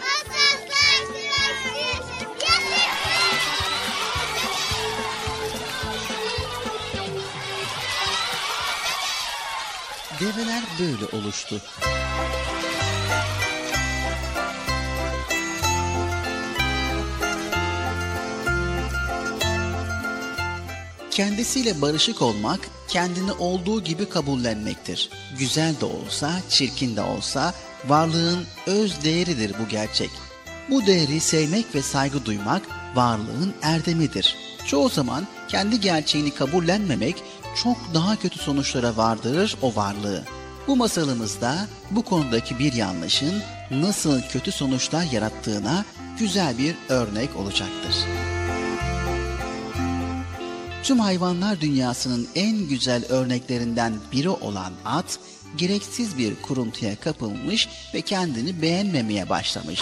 [0.00, 1.78] Masaslar sırası.
[1.78, 2.17] Yaşasın.
[10.20, 11.60] Develer böyle oluştu.
[21.10, 25.10] Kendisiyle barışık olmak, kendini olduğu gibi kabullenmektir.
[25.38, 27.54] Güzel de olsa, çirkin de olsa
[27.88, 30.10] varlığın öz değeridir bu gerçek.
[30.70, 32.62] Bu değeri sevmek ve saygı duymak
[32.94, 34.36] varlığın erdemidir.
[34.66, 37.16] Çoğu zaman kendi gerçeğini kabullenmemek
[37.56, 40.24] çok daha kötü sonuçlara vardırır o varlığı.
[40.66, 45.84] Bu masalımızda bu konudaki bir yanlışın nasıl kötü sonuçlar yarattığına
[46.18, 47.94] güzel bir örnek olacaktır.
[50.82, 55.18] Tüm hayvanlar dünyasının en güzel örneklerinden biri olan at,
[55.56, 59.80] gereksiz bir kuruntuya kapılmış ve kendini beğenmemeye başlamış.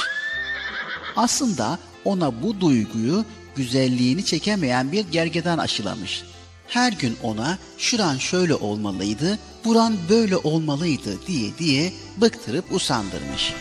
[1.17, 3.25] Aslında ona bu duyguyu
[3.57, 6.23] güzelliğini çekemeyen bir gergedan aşılamış.
[6.69, 13.53] Her gün ona şuran şöyle olmalıydı, buran böyle olmalıydı diye diye bıktırıp usandırmış.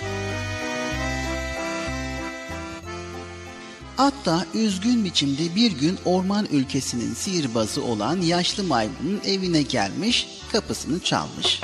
[3.97, 10.99] At da üzgün biçimde bir gün orman ülkesinin sihirbazı olan yaşlı maymunun evine gelmiş, kapısını
[10.99, 11.61] çalmış.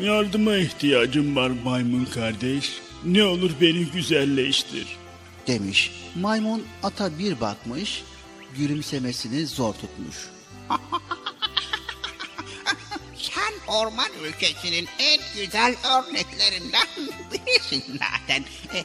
[0.00, 2.72] Yardıma ihtiyacım var maymun kardeş.
[3.04, 4.99] Ne olur beni güzelleştir.
[5.50, 5.90] Demiş.
[6.14, 8.02] Maymun ata bir bakmış,
[8.56, 10.16] gülümsemesini zor tutmuş.
[13.16, 16.86] Sen orman ülkesinin en güzel örneklerinden
[17.32, 18.44] birisin zaten.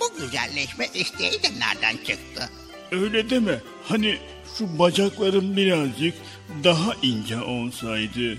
[0.00, 2.50] Bu güzelleşme isteği de nereden çıktı?
[2.92, 3.60] Öyle deme.
[3.88, 4.18] Hani
[4.58, 6.14] şu bacaklarım birazcık
[6.64, 8.38] daha ince olsaydı.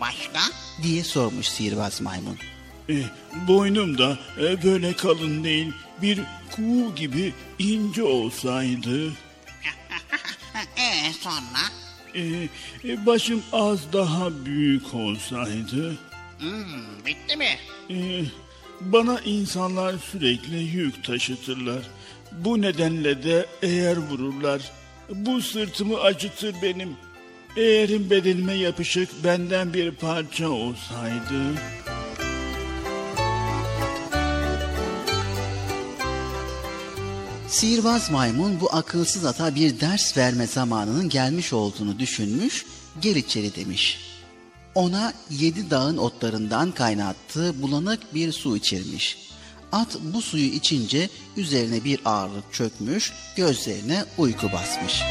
[0.00, 0.40] Başka?
[0.82, 2.38] diye sormuş sihirbaz maymun.
[2.90, 2.96] E,
[3.48, 5.72] boynum da e, böyle kalın değil,
[6.02, 6.20] bir
[6.56, 9.12] kuğu gibi ince olsaydı.
[10.76, 11.62] Ee sonra?
[12.14, 12.48] E,
[12.84, 15.98] e, başım az daha büyük olsaydı.
[16.38, 17.58] Hmm, bitti mi?
[17.90, 18.24] E,
[18.80, 21.82] bana insanlar sürekli yük taşıtırlar.
[22.32, 24.62] Bu nedenle de eğer vururlar.
[25.08, 26.96] Bu sırtımı acıtır benim.
[27.56, 31.54] Eğerim bedenime yapışık benden bir parça olsaydı.
[37.48, 42.66] Sihirbaz maymun bu akılsız ata bir ders verme zamanının gelmiş olduğunu düşünmüş,
[43.00, 43.98] gel içeri demiş.
[44.74, 49.18] Ona yedi dağın otlarından kaynattığı bulanık bir su içirmiş.
[49.72, 54.92] At bu suyu içince üzerine bir ağırlık çökmüş, gözlerine uyku basmış.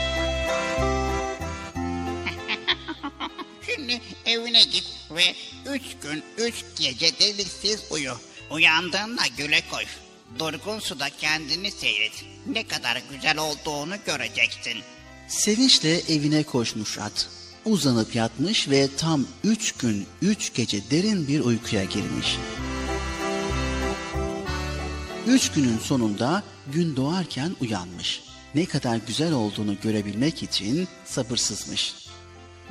[3.65, 5.35] Şimdi evine git ve
[5.71, 8.13] üç gün üç gece deliksiz uyu.
[8.51, 9.83] Uyandığında güle koy.
[10.39, 12.25] Durgun suda kendini seyret.
[12.51, 14.73] Ne kadar güzel olduğunu göreceksin.
[15.27, 17.29] Sevinçle evine koşmuş at.
[17.65, 22.37] Uzanıp yatmış ve tam üç gün üç gece derin bir uykuya girmiş.
[25.27, 28.21] Üç günün sonunda gün doğarken uyanmış.
[28.55, 31.95] Ne kadar güzel olduğunu görebilmek için sabırsızmış.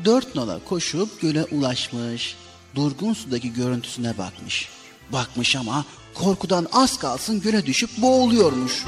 [0.04, 2.36] Dört nala koşup göle ulaşmış.
[2.74, 4.68] Durgun sudaki görüntüsüne bakmış.
[5.12, 5.84] Bakmış ama
[6.18, 8.84] korkudan az kalsın göle düşüp boğuluyormuş.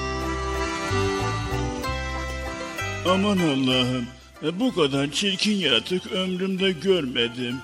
[3.08, 4.06] Aman Allah'ım.
[4.42, 7.56] e, Bu kadar çirkin yaratık ömrümde görmedim.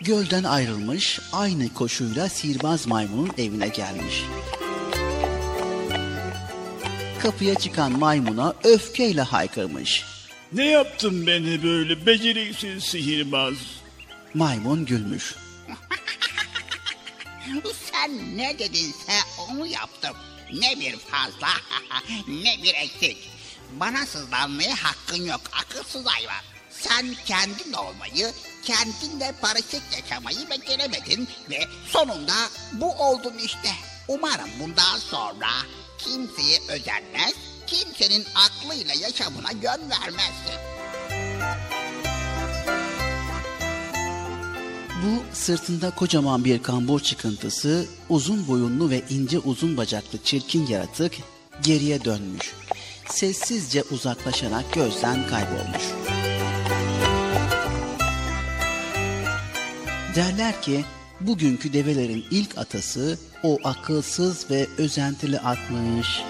[0.00, 4.24] Gölden ayrılmış, aynı koşuyla sihirbaz maymunun evine gelmiş.
[7.22, 10.04] Kapıya çıkan maymuna öfkeyle haykırmış.
[10.52, 13.54] Ne yaptın beni böyle beceriksiz sihirbaz?
[14.34, 15.34] Maymun gülmüş.
[17.92, 20.16] Sen ne dedinse onu yaptım.
[20.52, 21.48] Ne bir fazla
[22.28, 23.30] ne bir eksik.
[23.72, 26.44] Bana sızlanmaya hakkın yok akılsız hayvan.
[26.70, 28.32] Sen kendin olmayı,
[28.64, 32.34] kendinle barışık yaşamayı beceremedin ve sonunda
[32.72, 33.70] bu oldun işte.
[34.08, 35.48] Umarım bundan sonra
[35.98, 37.32] kimseye özenmez,
[37.66, 40.71] kimsenin aklıyla yaşamına yön vermezsin.
[45.02, 51.12] Bu sırtında kocaman bir kambur çıkıntısı, uzun boyunlu ve ince uzun bacaklı çirkin yaratık
[51.62, 52.52] geriye dönmüş.
[53.08, 55.82] Sessizce uzaklaşarak gözden kaybolmuş.
[60.14, 60.84] Derler ki
[61.20, 66.22] bugünkü develerin ilk atası o akılsız ve özentili atmış.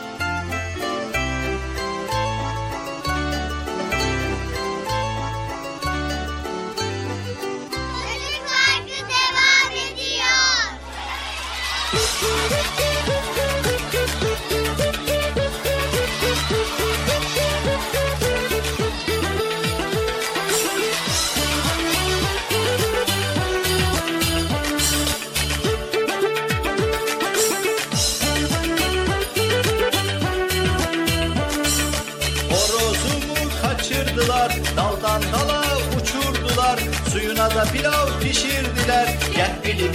[37.65, 39.19] Pilav pişirdiler.
[39.37, 39.95] Gel bili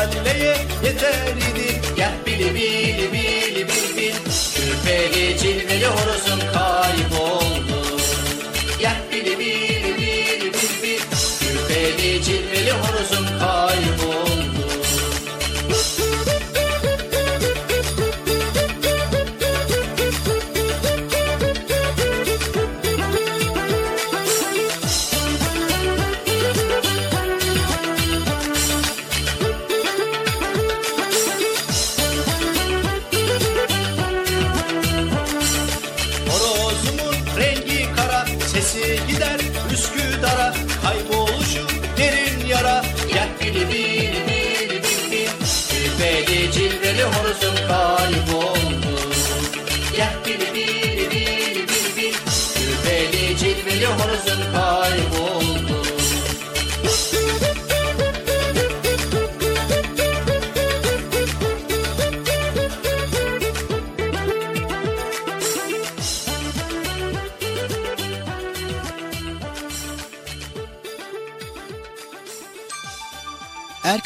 [0.00, 1.80] Mahalleye yeter idi.
[1.96, 7.49] Gel bili bili bili bili bil Şüpheli cilveli horozum kayboldu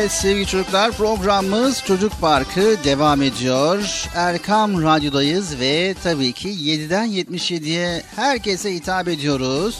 [0.00, 4.08] Evet sevgili çocuklar programımız Çocuk Parkı devam ediyor.
[4.14, 9.78] Erkam Radyo'dayız ve tabii ki 7'den 77'ye herkese hitap ediyoruz.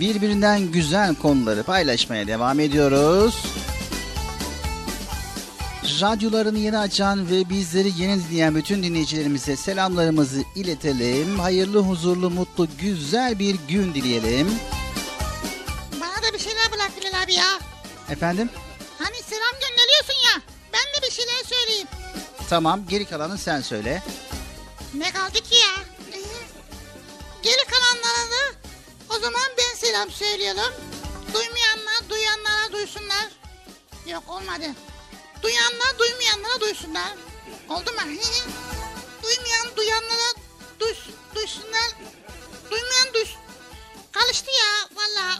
[0.00, 3.44] Birbirinden güzel konuları paylaşmaya devam ediyoruz.
[6.00, 11.38] Radyolarını yeni açan ve bizleri yeni dinleyen bütün dinleyicilerimize selamlarımızı iletelim.
[11.38, 14.48] Hayırlı, huzurlu, mutlu, güzel bir gün dileyelim.
[16.00, 17.58] Bana da bir şeyler bırak Bilal abi ya.
[18.10, 18.50] Efendim?
[18.98, 20.42] Hani selam gönderiyorsun ya.
[20.72, 21.88] Ben de bir şeyler söyleyeyim.
[22.50, 24.02] Tamam geri kalanı sen söyle.
[24.94, 25.74] Ne kaldı ki ya?
[27.42, 28.54] Geri kalanlara da
[29.08, 30.72] o zaman ben selam söylüyorum.
[31.34, 33.26] Duymayanlar duyanlara duysunlar.
[34.06, 34.66] Yok olmadı.
[35.42, 37.12] Duyanlar duymayanlara duysunlar.
[37.68, 38.00] Oldu mu?
[39.22, 40.32] Duymayan duyanlara
[40.80, 41.88] duys- duysunlar.
[42.70, 43.38] Duymayan duysun.
[44.12, 45.38] Karıştı ya valla.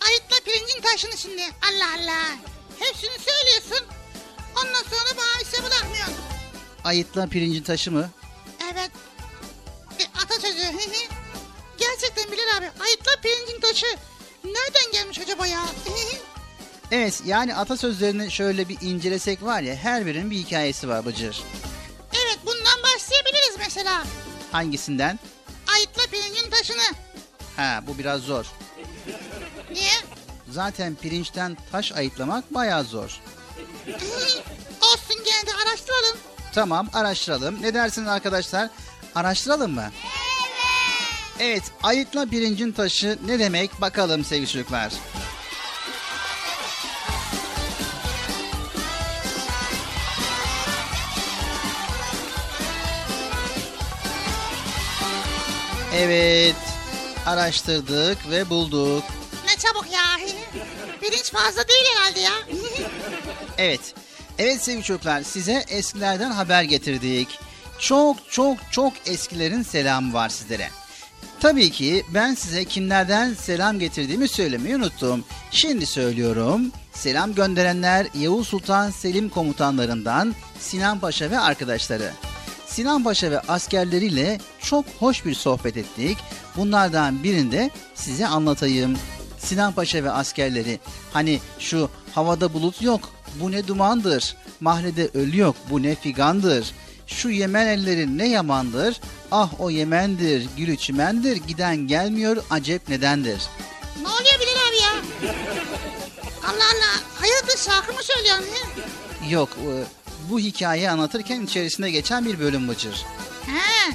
[0.00, 1.42] Ayıtla pirincin taşını şimdi.
[1.42, 2.26] Allah Allah.
[2.80, 3.86] Hepsini söylüyorsun.
[4.56, 6.14] Ondan sonra bana işe bırakmıyorsun.
[6.84, 8.10] Ayıtla pirincin taşı mı?
[8.72, 8.90] Evet.
[9.98, 10.62] E, atasözü.
[11.78, 12.66] Gerçekten Bilal abi.
[12.84, 13.86] Ayıtla pirincin taşı.
[14.44, 15.60] Nereden gelmiş acaba ya?
[16.90, 21.42] Evet yani atasözlerini şöyle bir incelesek var ya her birinin bir hikayesi var Bıcır.
[22.12, 24.04] evet bundan başlayabiliriz mesela.
[24.52, 25.18] Hangisinden?
[25.74, 26.82] Ayıtla pirincin taşını.
[27.56, 28.46] Ha bu biraz zor.
[30.50, 33.20] Zaten pirinçten taş ayıtlamak bayağı zor.
[34.82, 36.18] Olsun de araştıralım.
[36.54, 37.62] Tamam araştıralım.
[37.62, 38.68] Ne dersiniz arkadaşlar?
[39.14, 39.90] Araştıralım mı?
[39.92, 40.20] Evet.
[41.40, 44.92] Evet ayıtla pirincin taşı ne demek bakalım sevgili çocuklar.
[55.94, 56.56] Evet
[57.26, 59.02] araştırdık ve bulduk.
[59.62, 60.26] Çabuk ya.
[61.00, 62.32] Pirinç fazla değil herhalde ya.
[63.58, 63.80] Evet.
[64.38, 67.38] Evet sevgili çocuklar size eskilerden haber getirdik.
[67.78, 70.68] Çok çok çok eskilerin selamı var sizlere.
[71.40, 75.24] Tabii ki ben size kimlerden selam getirdiğimi söylemeyi unuttum.
[75.50, 76.72] Şimdi söylüyorum.
[76.92, 82.10] Selam gönderenler Yavuz Sultan Selim komutanlarından Sinan Paşa ve arkadaşları.
[82.66, 86.18] Sinan Paşa ve askerleriyle çok hoş bir sohbet ettik.
[86.56, 88.98] Bunlardan birinde size anlatayım.
[89.44, 90.80] Sinan Paşa ve askerleri
[91.12, 94.36] hani şu havada bulut yok bu ne dumandır.
[94.60, 96.70] Mahrede ölü yok bu ne figandır.
[97.06, 99.00] Şu Yemen elleri ne yamandır.
[99.32, 103.42] Ah o Yemen'dir gülü çimendir giden gelmiyor acep nedendir.
[104.02, 105.32] ne oluyor Bilal abi ya?
[106.44, 107.00] Allah Allah.
[107.20, 108.44] Hayırdır şarkı mı söylüyorsun?
[108.44, 109.30] he?
[109.30, 109.70] Yok e,
[110.30, 113.04] bu hikayeyi anlatırken içerisinde geçen bir bölüm Bıcır.
[113.46, 113.94] He.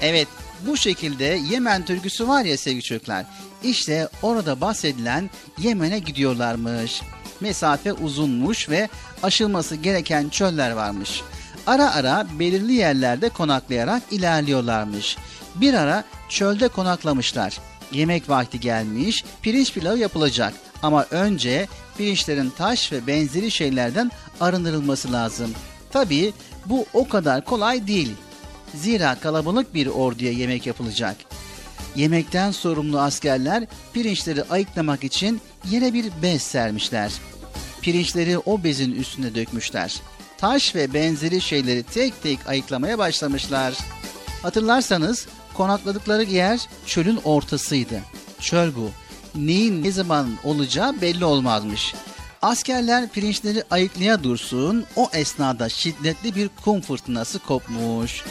[0.00, 0.28] Evet
[0.66, 3.26] bu şekilde Yemen türküsü var ya sevgili çocuklar.
[3.62, 7.02] İşte orada bahsedilen Yemen'e gidiyorlarmış.
[7.40, 8.88] Mesafe uzunmuş ve
[9.22, 11.22] aşılması gereken çöller varmış.
[11.66, 15.16] Ara ara belirli yerlerde konaklayarak ilerliyorlarmış.
[15.54, 17.58] Bir ara çölde konaklamışlar.
[17.92, 20.54] Yemek vakti gelmiş, pirinç pilavı yapılacak.
[20.82, 24.10] Ama önce pirinçlerin taş ve benzeri şeylerden
[24.40, 25.50] arındırılması lazım.
[25.92, 26.32] Tabii
[26.66, 28.14] bu o kadar kolay değil.
[28.74, 31.16] Zira kalabalık bir orduya yemek yapılacak.
[31.96, 37.12] Yemekten sorumlu askerler pirinçleri ayıklamak için yere bir bez sermişler.
[37.82, 40.00] Pirinçleri o bezin üstüne dökmüşler.
[40.38, 43.78] Taş ve benzeri şeyleri tek tek ayıklamaya başlamışlar.
[44.42, 48.00] Hatırlarsanız konakladıkları yer çölün ortasıydı.
[48.40, 48.90] Çöl bu.
[49.34, 51.94] Neyin ne zaman olacağı belli olmazmış.
[52.42, 58.24] Askerler pirinçleri ayıklaya dursun o esnada şiddetli bir kum fırtınası kopmuş.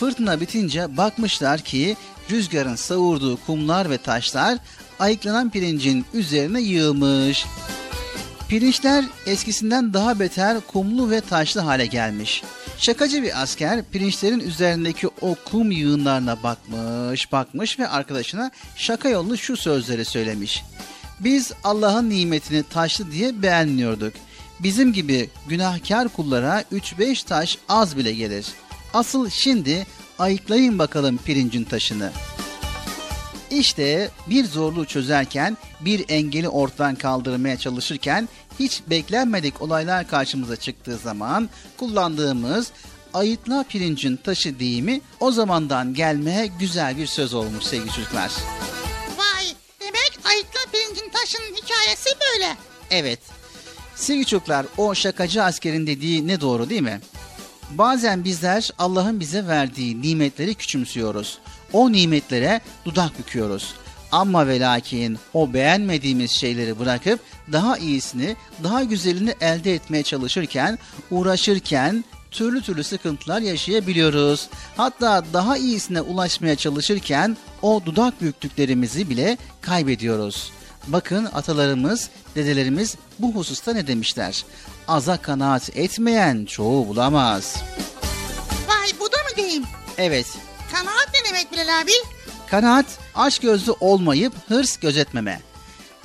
[0.00, 1.96] Fırtına bitince bakmışlar ki
[2.30, 4.58] rüzgarın savurduğu kumlar ve taşlar
[4.98, 7.46] ayıklanan pirincin üzerine yığılmış.
[8.48, 12.42] Pirinçler eskisinden daha beter kumlu ve taşlı hale gelmiş.
[12.78, 19.56] Şakacı bir asker pirinçlerin üzerindeki o kum yığınlarına bakmış, bakmış ve arkadaşına şaka yollu şu
[19.56, 20.64] sözleri söylemiş.
[21.20, 24.12] Biz Allah'ın nimetini taşlı diye beğenmiyorduk.
[24.60, 28.46] Bizim gibi günahkar kullara 3-5 taş az bile gelir.
[28.94, 29.86] Asıl şimdi
[30.18, 32.12] ayıklayın bakalım pirincin taşını.
[33.50, 38.28] İşte bir zorluğu çözerken, bir engeli ortadan kaldırmaya çalışırken
[38.58, 42.70] hiç beklenmedik olaylar karşımıza çıktığı zaman kullandığımız
[43.14, 48.30] ayıtla pirincin taşı deyimi o zamandan gelmeye güzel bir söz olmuş sevgili çocuklar.
[49.16, 49.44] Vay.
[49.80, 52.56] Demek ayıtla pirincin taşının hikayesi böyle.
[52.90, 53.20] Evet.
[53.96, 57.00] Sevgili çocuklar o şakacı askerin dediği ne doğru değil mi?
[57.70, 61.38] Bazen bizler Allah'ın bize verdiği nimetleri küçümsüyoruz.
[61.72, 63.74] O nimetlere dudak büküyoruz.
[64.12, 67.20] Ama ve lakin o beğenmediğimiz şeyleri bırakıp
[67.52, 70.78] daha iyisini, daha güzelini elde etmeye çalışırken,
[71.10, 74.48] uğraşırken türlü türlü sıkıntılar yaşayabiliyoruz.
[74.76, 80.50] Hatta daha iyisine ulaşmaya çalışırken o dudak büyüklüklerimizi bile kaybediyoruz.
[80.86, 84.44] Bakın atalarımız, dedelerimiz bu hususta ne demişler?
[84.88, 87.56] Aza kanaat etmeyen çoğu bulamaz.
[88.68, 89.64] Vay bu da mı deyim?
[89.98, 90.26] Evet,
[90.72, 91.92] Kanaat ne demek Bilal abi?
[92.50, 95.40] Kanaat, aç gözlü olmayıp hırs gözetmeme.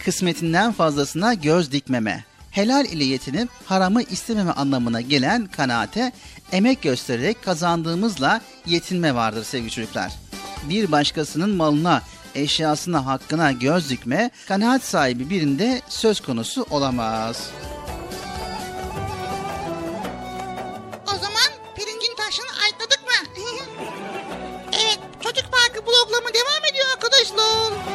[0.05, 2.23] Kısmetinden fazlasına göz dikmeme.
[2.51, 6.11] Helal ile yetinip haramı istememe anlamına gelen kanaate
[6.51, 10.11] emek göstererek kazandığımızla yetinme vardır sevgili çocuklar.
[10.69, 12.01] Bir başkasının malına,
[12.35, 17.49] eşyasına, hakkına göz dikme, kanaat sahibi birinde söz konusu olamaz.
[25.87, 27.92] Bloklama devam ediyor arkadaşlar.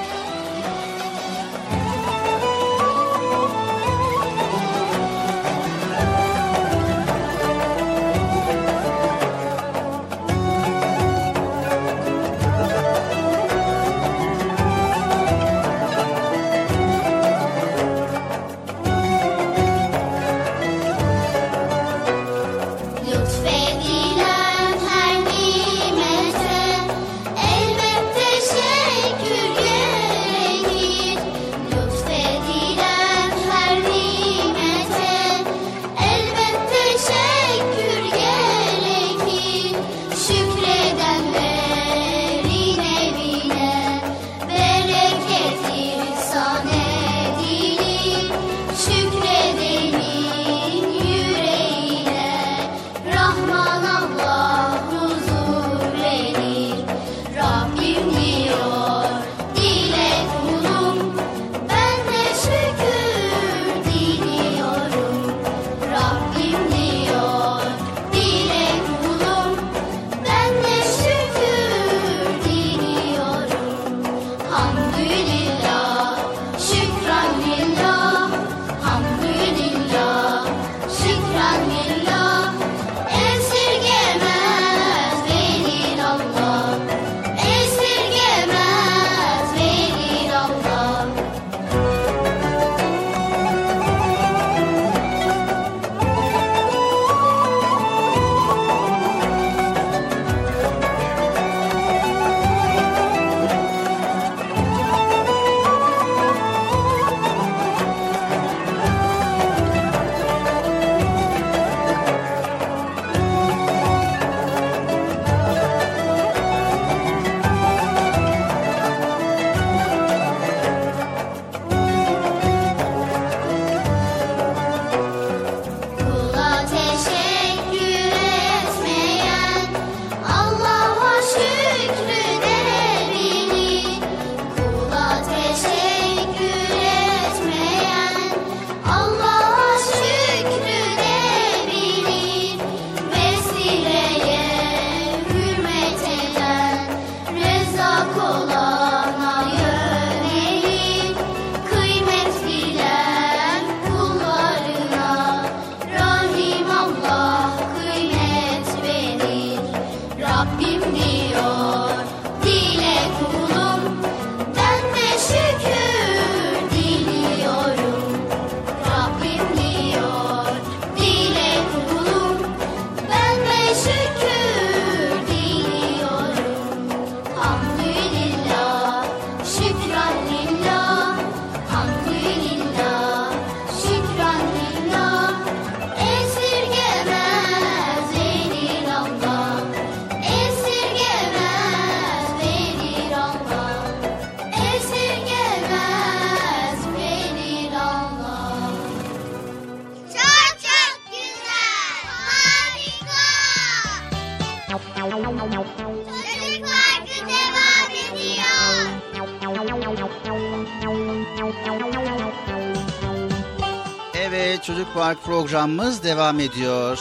[215.49, 216.99] Programımız devam ediyor.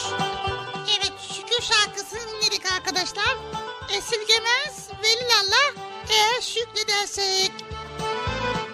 [0.99, 3.37] Evet şükür şarkısını dinledik arkadaşlar.
[3.97, 7.51] Esirgemez velillallah eğer şükredersek.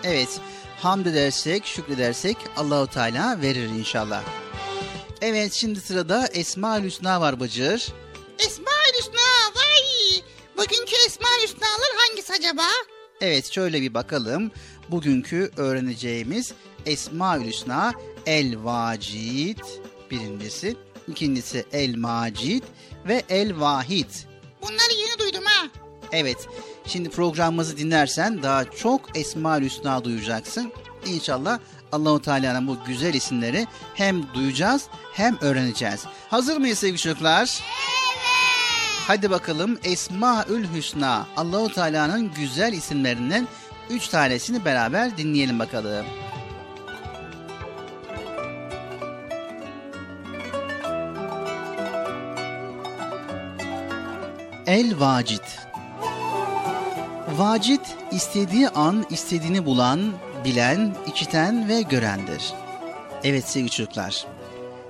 [0.03, 0.39] Evet,
[0.81, 4.23] hamd edersek, şükredersek Allahu Teala verir inşallah.
[5.21, 7.93] Evet, şimdi sırada Esma Hüsna var Bıcır.
[8.39, 10.21] Esma-ül Hüsna vay.
[10.57, 12.67] Bugünkü Esma-ül Hüsna'lar hangisi acaba?
[13.21, 14.51] Evet şöyle bir bakalım.
[14.89, 16.53] Bugünkü öğreneceğimiz
[16.85, 17.93] Esmaül Hüsna
[18.25, 19.57] El Vacid
[20.11, 20.75] birincisi.
[21.07, 22.63] ikincisi El Macid
[23.07, 24.09] ve El Vahid.
[24.61, 25.67] Bunları yeni duydum ha.
[26.11, 26.47] Evet
[26.87, 30.71] şimdi programımızı dinlersen daha çok Esmaül Hüsna duyacaksın.
[31.05, 31.59] İnşallah
[31.91, 36.05] Allahu Teala'nın bu güzel isimleri hem duyacağız hem öğreneceğiz.
[36.29, 37.41] Hazır mıyız sevgili çocuklar?
[37.41, 38.23] Evet.
[39.07, 43.47] Hadi bakalım Esmaül Hüsna Allahu Teala'nın güzel isimlerinden
[43.89, 46.05] üç tanesini beraber dinleyelim bakalım.
[54.67, 55.43] El Vacid
[57.37, 57.79] Vacid
[58.11, 59.99] istediği an istediğini bulan,
[60.45, 62.53] bilen, işiten ve görendir.
[63.23, 64.25] Evet sevgili çocuklar.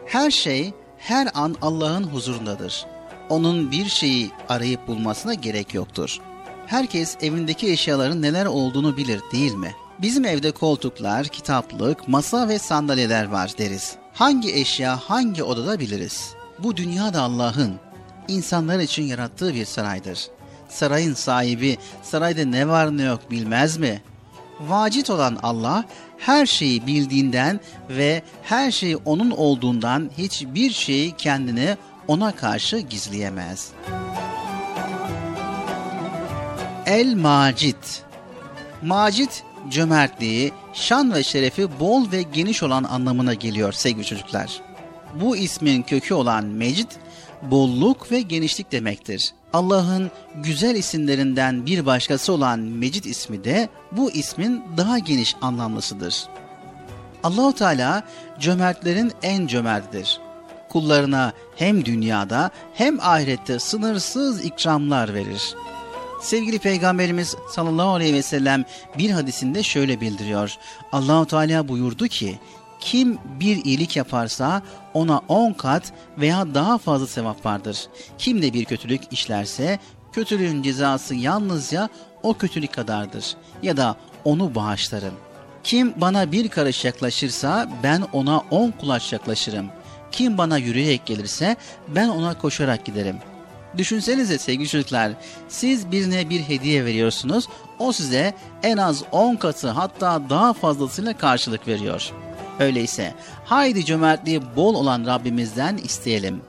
[0.06, 2.86] Her şey her an Allah'ın huzurundadır.
[3.30, 6.20] Onun bir şeyi arayıp bulmasına gerek yoktur.
[6.68, 9.76] Herkes evindeki eşyaların neler olduğunu bilir değil mi?
[10.00, 13.96] Bizim evde koltuklar, kitaplık, masa ve sandalyeler var deriz.
[14.14, 16.34] Hangi eşya hangi odada biliriz?
[16.60, 17.80] Bu dünya da Allah'ın,
[18.28, 20.28] insanlar için yarattığı bir saraydır.
[20.70, 24.02] Sarayın sahibi sarayda ne var ne yok bilmez mi?
[24.60, 25.86] Vacit olan Allah
[26.18, 27.60] her şeyi bildiğinden
[27.90, 33.72] ve her şey onun olduğundan hiçbir şeyi kendine ona karşı gizleyemez.
[36.86, 38.04] El Macit
[38.84, 44.62] Macit cömertliği, şan ve şerefi bol ve geniş olan anlamına geliyor sevgili çocuklar.
[45.22, 46.92] Bu ismin kökü olan Mecid,
[47.52, 49.34] bolluk ve genişlik demektir.
[49.54, 56.28] Allah'ın güzel isimlerinden bir başkası olan Mecid ismi de bu ismin daha geniş anlamlısıdır.
[57.24, 58.04] Allahu Teala
[58.40, 60.20] cömertlerin en cömertidir.
[60.70, 65.56] Kullarına hem dünyada hem ahirette sınırsız ikramlar verir.
[66.22, 68.66] Sevgili Peygamberimiz sallallahu aleyhi ve sellem
[68.98, 70.56] bir hadisinde şöyle bildiriyor.
[70.92, 72.40] Allahu Teala buyurdu ki:
[72.84, 74.62] kim bir iyilik yaparsa
[74.94, 77.88] ona on kat veya daha fazla sevap vardır.
[78.18, 79.80] Kim de bir kötülük işlerse
[80.12, 81.90] kötülüğün cezası yalnızca
[82.24, 85.14] o kötülük kadardır ya da onu bağışlarım.
[85.64, 89.68] Kim bana bir karış yaklaşırsa ben ona on kulaç yaklaşırım.
[90.12, 91.56] Kim bana yürüyerek gelirse
[91.88, 93.18] ben ona koşarak giderim.
[93.78, 95.12] Düşünsenize sevgili çocuklar,
[95.50, 97.48] siz birine bir hediye veriyorsunuz,
[97.80, 104.76] o size en az 10 katı hatta daha fazlasıyla karşılık veriyor.'' Öyleyse haydi cömertliği bol
[104.76, 106.42] olan Rabbimizden isteyelim.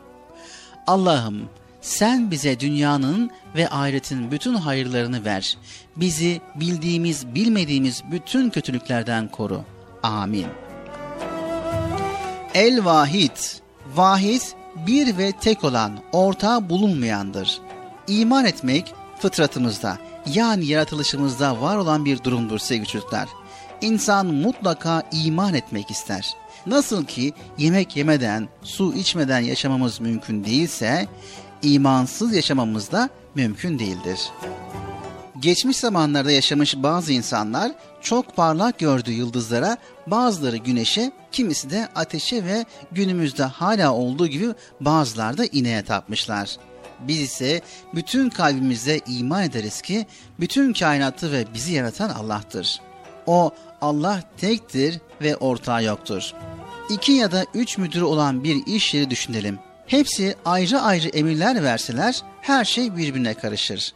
[0.87, 1.49] Allah'ım
[1.81, 5.59] sen bize dünyanın ve ahiretin bütün hayırlarını ver.
[5.97, 9.65] Bizi bildiğimiz bilmediğimiz bütün kötülüklerden koru.
[10.03, 10.47] Amin.
[12.55, 13.37] El Vahid,
[13.95, 14.43] Vahid
[14.77, 17.59] bir ve tek olan, ortağı bulunmayandır.
[18.09, 23.29] İman etmek fıtratımızda yani yaratılışımızda var olan bir durumdur sevgili çocuklar
[23.81, 26.35] insan mutlaka iman etmek ister.
[26.67, 31.07] Nasıl ki yemek yemeden, su içmeden yaşamamız mümkün değilse,
[31.63, 34.21] imansız yaşamamız da mümkün değildir.
[35.41, 42.65] Geçmiş zamanlarda yaşamış bazı insanlar çok parlak gördüğü yıldızlara, bazıları güneşe, kimisi de ateşe ve
[42.93, 44.47] günümüzde hala olduğu gibi
[44.81, 46.57] bazıları da ineğe tapmışlar.
[47.01, 47.61] Biz ise
[47.95, 50.07] bütün kalbimizde iman ederiz ki
[50.41, 52.81] bütün kainatı ve bizi yaratan Allah'tır.
[53.27, 53.51] O
[53.81, 56.33] Allah tektir ve ortağı yoktur.
[56.91, 59.59] İki ya da üç müdürü olan bir iş yeri düşünelim.
[59.87, 63.93] Hepsi ayrı ayrı emirler verseler her şey birbirine karışır.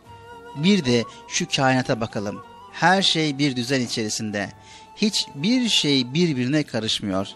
[0.56, 2.42] Bir de şu kainata bakalım.
[2.72, 4.48] Her şey bir düzen içerisinde.
[4.96, 7.28] Hiçbir şey birbirine karışmıyor.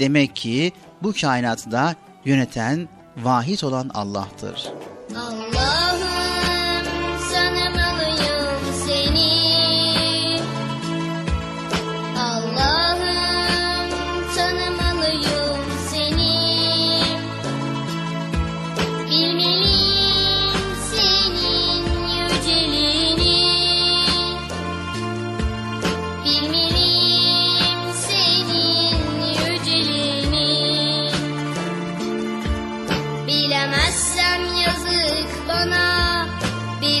[0.00, 0.72] Demek ki
[1.02, 4.68] bu kainatı da yöneten, vahid olan Allah'tır.
[5.16, 6.33] Allah'ım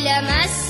[0.04, 0.63] Bilemezsem yazık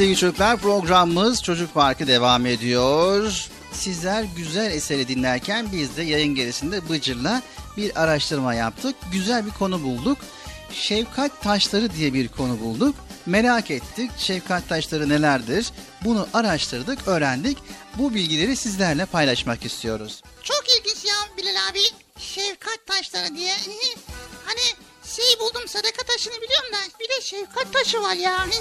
[0.00, 3.48] sevgili çocuklar programımız Çocuk Parkı devam ediyor.
[3.72, 7.42] Sizler güzel eseri dinlerken biz de yayın gerisinde Bıcır'la
[7.76, 8.96] bir araştırma yaptık.
[9.12, 10.18] Güzel bir konu bulduk.
[10.72, 12.94] Şefkat taşları diye bir konu bulduk.
[13.26, 15.70] Merak ettik şefkat taşları nelerdir?
[16.04, 17.58] Bunu araştırdık, öğrendik.
[17.98, 20.22] Bu bilgileri sizlerle paylaşmak istiyoruz.
[20.42, 21.82] Çok ilginç ya Bilal abi.
[22.18, 23.54] Şefkat taşları diye.
[24.44, 24.60] hani
[25.16, 28.46] şey buldum sadaka taşını biliyorum da bir de şefkat taşı var ya.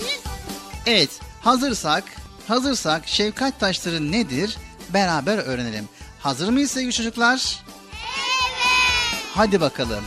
[0.86, 1.10] Evet,
[1.42, 2.04] hazırsak,
[2.48, 4.58] hazırsak şefkat taşları nedir?
[4.94, 5.90] Beraber öğrenelim.
[6.20, 7.60] Hazır mıyız sevgili çocuklar?
[7.92, 9.24] Evet.
[9.36, 10.04] Hadi bakalım.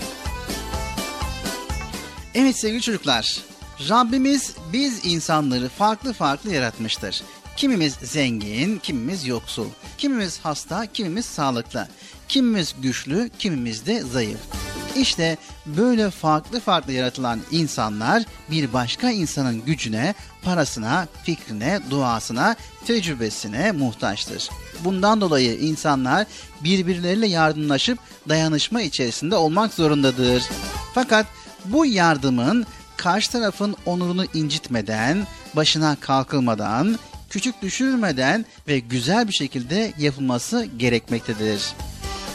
[2.34, 3.38] Evet sevgili çocuklar.
[3.88, 7.22] Rabbimiz biz insanları farklı farklı yaratmıştır.
[7.56, 9.66] Kimimiz zengin, kimimiz yoksul.
[9.98, 11.88] Kimimiz hasta, kimimiz sağlıklı.
[12.28, 14.40] Kimimiz güçlü, kimimiz de zayıf.
[14.96, 15.36] İşte
[15.66, 24.48] böyle farklı farklı yaratılan insanlar bir başka insanın gücüne, parasına, fikrine, duasına, tecrübesine muhtaçtır.
[24.84, 26.26] Bundan dolayı insanlar
[26.60, 30.42] birbirleriyle yardımlaşıp dayanışma içerisinde olmak zorundadır.
[30.94, 31.26] Fakat
[31.64, 32.66] bu yardımın
[32.96, 35.26] karşı tarafın onurunu incitmeden,
[35.56, 36.98] başına kalkılmadan,
[37.30, 41.72] küçük düşürmeden ve güzel bir şekilde yapılması gerekmektedir.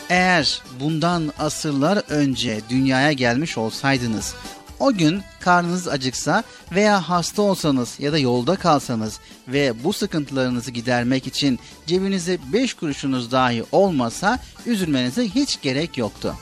[0.09, 4.35] Eğer bundan asırlar önce dünyaya gelmiş olsaydınız,
[4.79, 11.27] o gün karnınız acıksa veya hasta olsanız ya da yolda kalsanız ve bu sıkıntılarınızı gidermek
[11.27, 16.35] için cebinize 5 kuruşunuz dahi olmasa üzülmenize hiç gerek yoktu.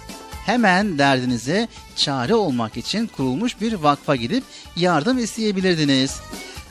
[0.45, 4.43] Hemen derdinize çare olmak için kurulmuş bir vakfa gidip
[4.75, 6.19] yardım isteyebilirdiniz.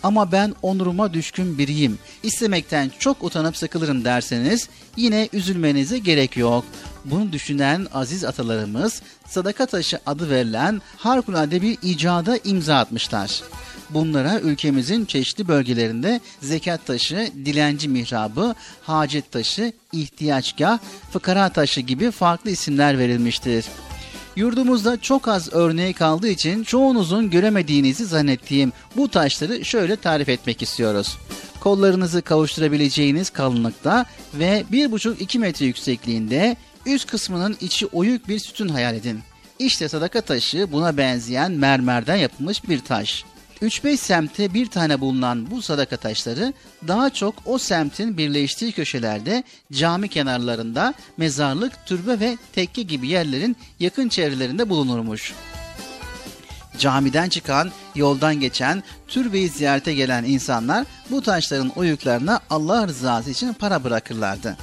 [0.05, 1.99] Ama ben onuruma düşkün biriyim.
[2.23, 6.65] İstemekten çok utanıp sıkılırım derseniz yine üzülmenize gerek yok.
[7.05, 13.43] Bunu düşünen aziz atalarımız sadaka taşı adı verilen harikulade bir icada imza atmışlar.
[13.91, 20.79] Bunlara ülkemizin çeşitli bölgelerinde zekat taşı, dilenci mihrabı, hacet taşı, ihtiyaçgah,
[21.13, 23.65] fıkara taşı gibi farklı isimler verilmiştir.
[24.37, 31.19] Yurdumuzda çok az örneği kaldığı için çoğunuzun göremediğinizi zannettiğim bu taşları şöyle tarif etmek istiyoruz.
[31.61, 36.57] Kollarınızı kavuşturabileceğiniz kalınlıkta ve 1,5-2 metre yüksekliğinde
[36.87, 39.21] üst kısmının içi oyuk bir sütun hayal edin.
[39.59, 43.25] İşte sadaka taşı buna benzeyen mermerden yapılmış bir taş.
[43.65, 46.53] 3-5 semtte bir tane bulunan bu sadaka taşları
[46.89, 54.09] daha çok o semtin birleştiği köşelerde cami kenarlarında mezarlık, türbe ve tekke gibi yerlerin yakın
[54.09, 55.33] çevrelerinde bulunurmuş.
[56.79, 63.85] Camiden çıkan, yoldan geçen, türbeyi ziyarete gelen insanlar bu taşların oyuklarına Allah rızası için para
[63.85, 64.57] bırakırlardı.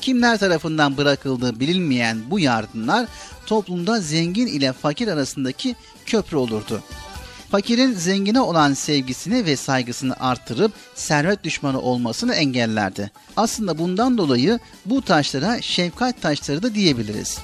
[0.00, 3.06] Kimler tarafından bırakıldığı bilinmeyen bu yardımlar
[3.46, 5.76] toplumda zengin ile fakir arasındaki
[6.06, 6.82] köprü olurdu
[7.52, 13.10] fakirin zengine olan sevgisini ve saygısını artırıp servet düşmanı olmasını engellerdi.
[13.36, 17.38] Aslında bundan dolayı bu taşlara şefkat taşları da diyebiliriz.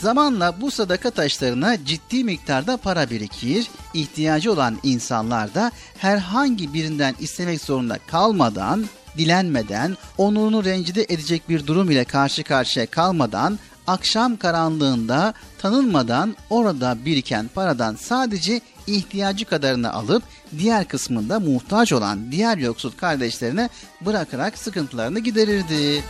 [0.00, 7.60] Zamanla bu sadaka taşlarına ciddi miktarda para birikir, ihtiyacı olan insanlar da herhangi birinden istemek
[7.60, 8.84] zorunda kalmadan,
[9.18, 17.50] dilenmeden, onurunu rencide edecek bir durum ile karşı karşıya kalmadan akşam karanlığında tanınmadan orada biriken
[17.54, 20.22] paradan sadece ihtiyacı kadarını alıp
[20.58, 23.68] diğer kısmında muhtaç olan diğer yoksul kardeşlerine
[24.00, 26.02] bırakarak sıkıntılarını giderirdi.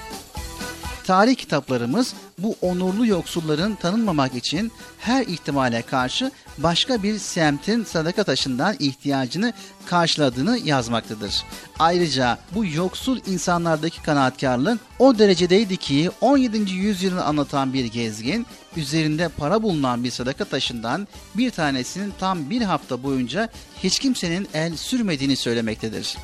[1.05, 8.77] Tarih kitaplarımız bu onurlu yoksulların tanınmamak için her ihtimale karşı başka bir semtin sadaka taşından
[8.79, 9.53] ihtiyacını
[9.87, 11.43] karşıladığını yazmaktadır.
[11.79, 16.73] Ayrıca bu yoksul insanlardaki kanaatkarlık o derecedeydi ki 17.
[16.73, 23.03] yüzyılını anlatan bir gezgin üzerinde para bulunan bir sadaka taşından bir tanesinin tam bir hafta
[23.03, 23.49] boyunca
[23.83, 26.17] hiç kimsenin el sürmediğini söylemektedir.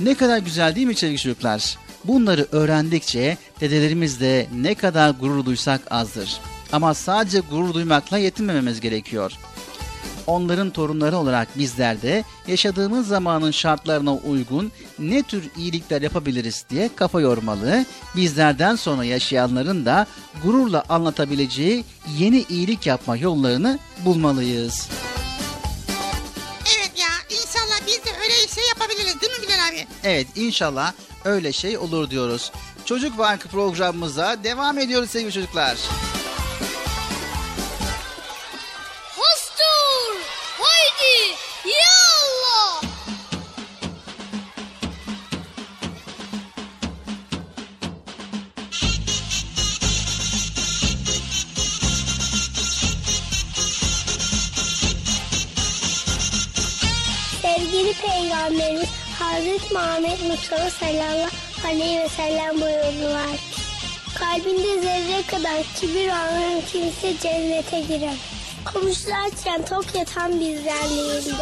[0.00, 1.78] Ne kadar güzel değil mi sevgili çocuklar?
[2.04, 6.40] Bunları öğrendikçe dedelerimiz de ne kadar gurur duysak azdır.
[6.72, 9.32] Ama sadece gurur duymakla yetinmememiz gerekiyor.
[10.26, 17.20] Onların torunları olarak bizler de yaşadığımız zamanın şartlarına uygun ne tür iyilikler yapabiliriz diye kafa
[17.20, 17.84] yormalı.
[18.16, 20.06] Bizlerden sonra yaşayanların da
[20.44, 21.84] gururla anlatabileceği
[22.18, 24.88] yeni iyilik yapma yollarını bulmalıyız.
[28.28, 29.86] Öyle şey yapabiliriz değil mi Bilal abi?
[30.04, 30.92] Evet inşallah
[31.24, 32.52] öyle şey olur diyoruz.
[32.84, 35.76] Çocuk Bankı programımıza devam ediyoruz sevgili çocuklar.
[58.48, 58.88] Peygamberimiz
[59.18, 61.28] Hazreti Muhammed Mustafa sallallahu
[61.66, 63.38] aleyhi ve sellem buyurdular.
[64.18, 68.16] Kalbinde zerre kadar kibir olan kimse cennete girer.
[68.64, 71.36] Komşularken tok yatan bizden değildir.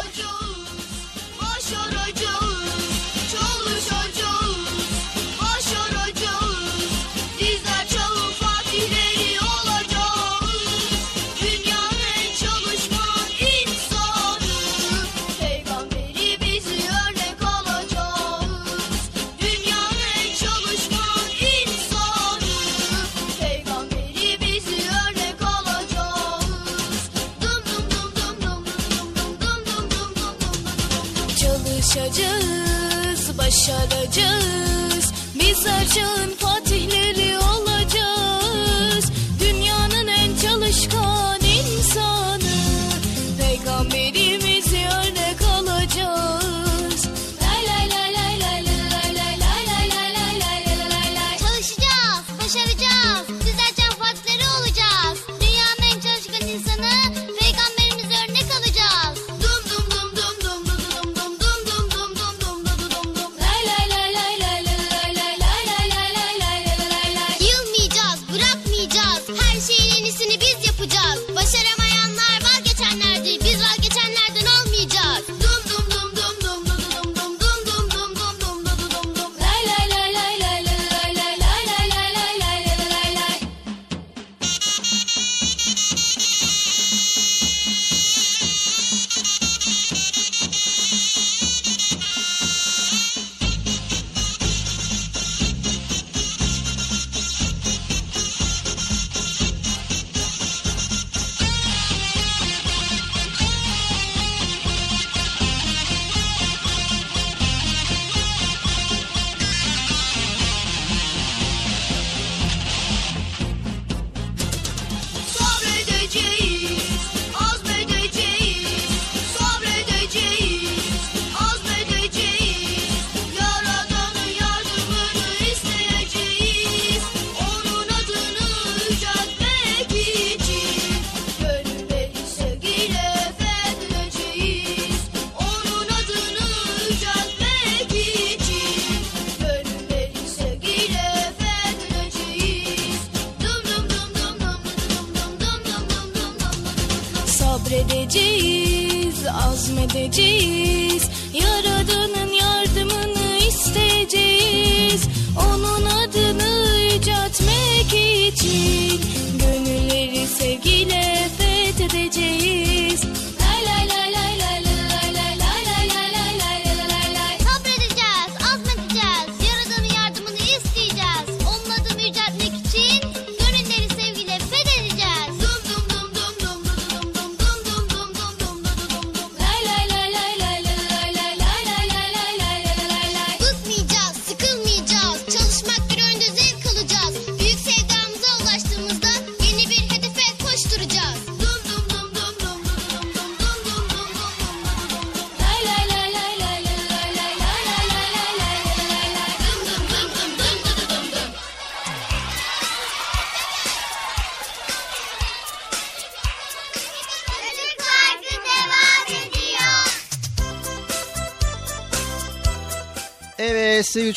[35.97, 36.26] should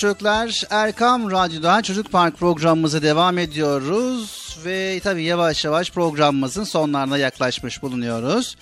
[0.00, 4.58] çocuklar Erkam Radyo'da Çocuk Park programımıza devam ediyoruz.
[4.64, 8.56] Ve tabii yavaş yavaş programımızın sonlarına yaklaşmış bulunuyoruz.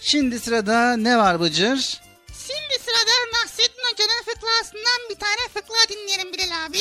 [0.00, 2.00] Şimdi sırada ne var Bıcır?
[2.26, 6.78] Şimdi sırada Nasrettin Hoca'nın fıkrasından bir tane fıkra dinleyelim Bilal abi.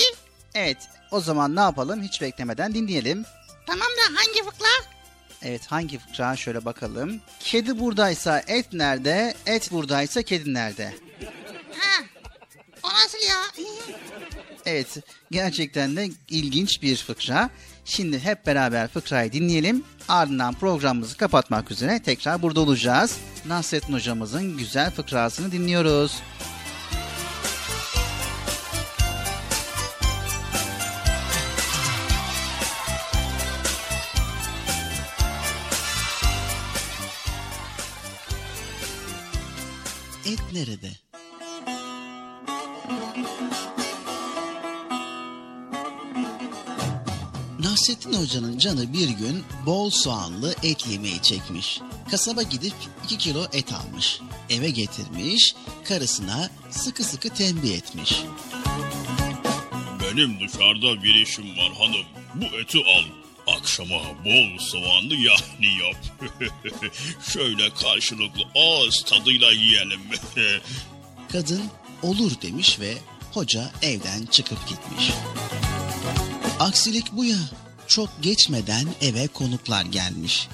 [0.54, 0.78] Evet
[1.12, 3.26] o zaman ne yapalım hiç beklemeden dinleyelim.
[3.68, 4.94] Tamam da hangi fıkra?
[5.42, 7.22] Evet hangi fıkra şöyle bakalım.
[7.40, 9.34] Kedi buradaysa et nerede?
[9.46, 10.94] Et buradaysa kedi nerede?
[12.86, 13.66] O nasıl ya?
[14.66, 14.98] Evet
[15.32, 17.49] gerçekten de ilginç bir fıkra.
[17.86, 19.84] Şimdi hep beraber fıkrayı dinleyelim.
[20.07, 23.18] Ardından programımızı kapatmak üzere tekrar burada olacağız.
[23.45, 26.22] Nasrettin hocamızın güzel fıkrasını dinliyoruz.
[40.26, 41.05] Et nerede?
[47.60, 51.82] Nasrettin Hoca'nın canı bir gün bol soğanlı et yemeği çekmiş.
[52.12, 52.74] Kasaba gidip
[53.04, 54.20] 2 kilo et almış.
[54.50, 58.24] Eve getirmiş, karısına sıkı sıkı tembih etmiş.
[60.02, 62.06] Benim dışarıda bir işim var hanım.
[62.36, 63.04] Bu eti al.
[63.58, 66.30] Akşama bol soğanlı yahni yap.
[67.34, 70.02] Şöyle karşılıklı ağız tadıyla yiyelim.
[71.32, 71.62] Kadın
[72.06, 72.94] olur demiş ve
[73.34, 75.11] hoca evden çıkıp gitmiş.
[76.60, 77.38] Aksilik bu ya.
[77.88, 80.48] Çok geçmeden eve konuklar gelmiş.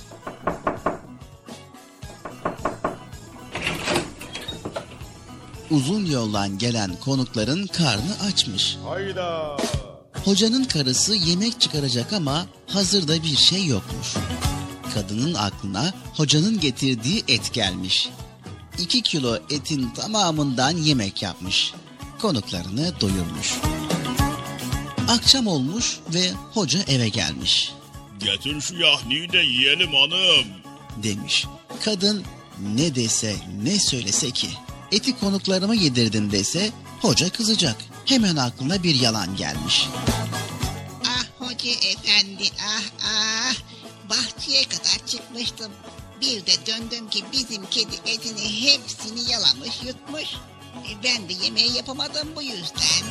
[5.72, 8.78] Uzun yoldan gelen konukların karnı açmış.
[8.88, 9.58] Hayda.
[10.26, 14.14] Hocanın karısı yemek çıkaracak ama hazırda bir şey yokmuş.
[14.94, 18.10] Kadının aklına hocanın getirdiği et gelmiş.
[18.78, 21.74] 2 kilo etin tamamından yemek yapmış.
[22.22, 23.54] Konuklarını doyurmuş.
[25.08, 27.74] Akşam olmuş ve hoca eve gelmiş.
[28.20, 30.48] Getir şu yahniyi de yiyelim hanım.
[31.04, 31.46] Demiş.
[31.86, 32.24] Kadın
[32.76, 34.48] ne dese ne söylese ki
[34.92, 36.72] eti konuklarıma yedirdim dese
[37.02, 37.76] hoca kızacak.
[38.06, 39.88] Hemen aklına bir yalan gelmiş.
[41.08, 43.56] Ah hoca efendi ah ah.
[44.10, 45.72] Bahçeye kadar çıkmıştım.
[46.22, 50.34] Bir de döndüm ki bizim kedi etini hepsini yalamış yutmuş.
[50.90, 53.06] E, Ben de yemeği yapamadım bu yüzden.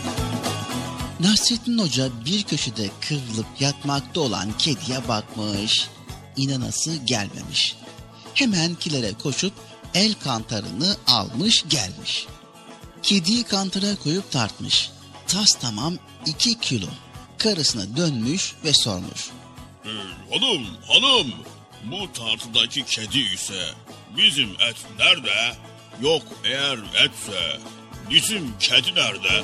[1.21, 5.89] Nasrettin Hoca bir köşede kıvrılıp yatmakta olan kediye bakmış.
[6.37, 7.77] İnanası gelmemiş.
[8.35, 9.53] Hemen kilere koşup
[9.95, 12.27] el kantarını almış gelmiş.
[13.03, 14.91] Kediyi kantara koyup tartmış.
[15.27, 15.95] Tas tamam
[16.27, 16.87] iki kilo.
[17.39, 19.31] Karısına dönmüş ve sormuş.
[19.85, 19.89] Ee,
[20.31, 21.33] hanım hanım
[21.85, 23.63] bu tartıdaki kedi ise
[24.17, 25.57] bizim et nerede?
[26.03, 27.59] Yok eğer etse
[28.11, 29.43] bizim kedi nerede?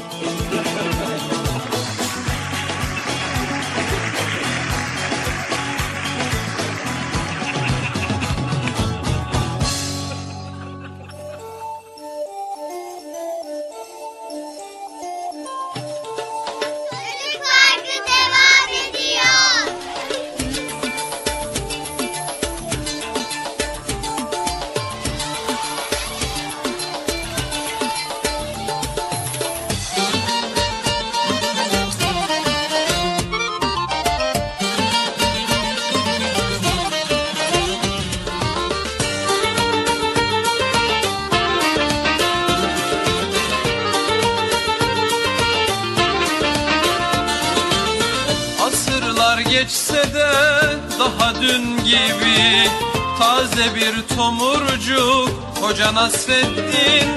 [50.16, 52.70] De daha dün gibi.
[53.18, 55.30] Taze bir tomurcuk
[55.60, 57.08] Hoca Nasreddin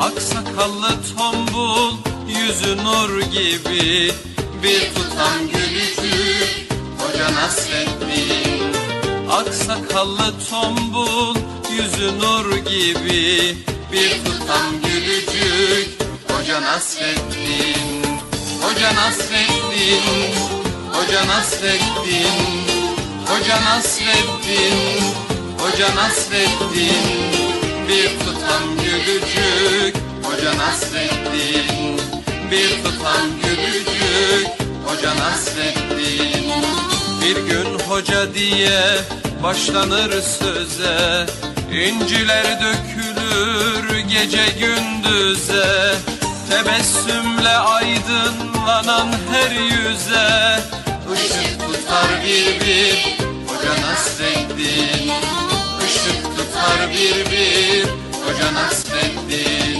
[0.00, 1.96] Aksakallı tombul
[2.28, 4.12] Yüzü nur gibi.
[4.62, 8.74] Bir tutam gülücük Hoca Nasreddin
[9.30, 11.36] Aksakallı tombul
[11.72, 13.56] Yüzü nur gibi.
[13.92, 15.88] Bir tutam gülücük
[16.28, 18.04] Hoca Nasreddin
[18.62, 20.59] Hoca Nasreddin
[21.00, 22.26] Hoca Nasreddin
[23.26, 25.00] Hoca Nasreddin
[25.58, 26.92] Hoca Nasreddin.
[27.88, 32.00] Bir tutam gülücük Hoca Nasreddin.
[32.50, 34.48] Bir tutam gülücük
[34.86, 36.52] Hoca Nasreddin.
[37.22, 38.82] Bir gün hoca diye
[39.42, 41.26] başlanır söze
[41.72, 45.94] İnciler dökülür gece gündüze.
[46.50, 50.60] Tebessümle aydınlanan her yüze
[51.14, 53.18] Işık tutar bir bir
[53.48, 55.10] Hoca Nasreddin
[55.86, 57.84] Işık tutar bir bir
[58.24, 59.79] Hoca Nasreddin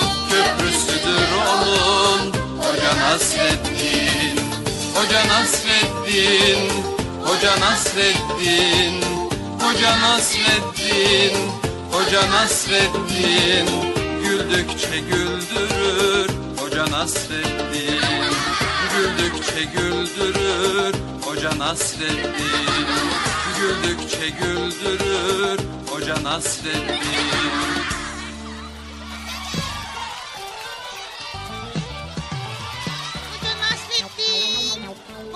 [0.31, 2.33] Köprüsüdür onun.
[2.57, 4.39] Hoca Nasreddin
[4.95, 6.71] Hoca Nasreddin
[7.25, 9.01] Hoca Nasreddin
[9.59, 11.51] Hoca Nasreddin
[11.91, 13.67] Hoca Nasreddin.
[14.23, 18.01] Güldükçe güldürür Hoca Nasreddin.
[18.95, 20.93] Güldükçe güldürür
[21.25, 22.67] Hoca Nasreddin.
[23.59, 25.59] Güldükçe güldürür
[25.89, 27.90] Hoca Nasreddin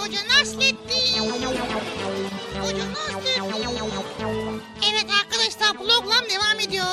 [0.06, 1.30] Hoca Nasreddin.
[1.32, 4.62] Hoca Nasreddin.
[4.92, 6.86] Evet arkadaşlar program devam ediyor.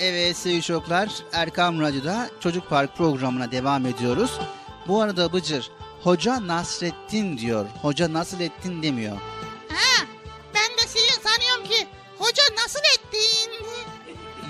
[0.00, 4.40] Evet sevgili çocuklar Erkam Radyo'da Çocuk Park programına devam ediyoruz.
[4.88, 5.70] Bu arada Bıcır
[6.02, 7.66] Hoca Nasrettin diyor.
[7.82, 9.16] Hoca Nasrettin demiyor.
[9.68, 10.06] Ha,
[10.54, 11.86] ben de sizi sanıyorum ki
[12.18, 13.52] hoca nasıl ettin?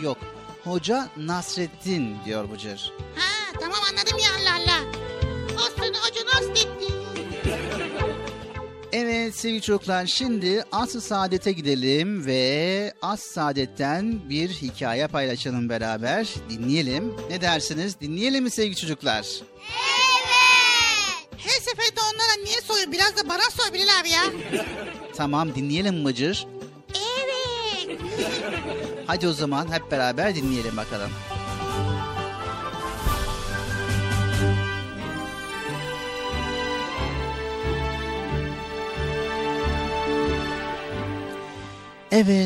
[0.03, 0.19] Yok.
[0.65, 2.93] Hoca Nasrettin diyor Bıcır.
[3.17, 4.81] Ha, tamam anladım ya Allah Allah.
[5.55, 7.04] Olsun hoca nasıl ettin?
[8.97, 16.29] Evet sevgili çocuklar şimdi Asr-ı Saadet'e gidelim ve Asr-ı Saadet'ten bir hikaye paylaşalım beraber.
[16.51, 17.15] Dinleyelim.
[17.31, 18.01] Ne dersiniz?
[18.01, 19.27] Dinleyelim mi sevgili çocuklar?
[21.37, 22.93] Her seferinde onlara niye soruyor?
[22.93, 24.23] Biraz da bana sor Bilal abi ya.
[25.17, 26.47] Tamam dinleyelim Bıcır.
[26.95, 27.99] Evet.
[29.07, 31.11] Hadi o zaman hep beraber dinleyelim bakalım.
[31.31, 31.34] Evet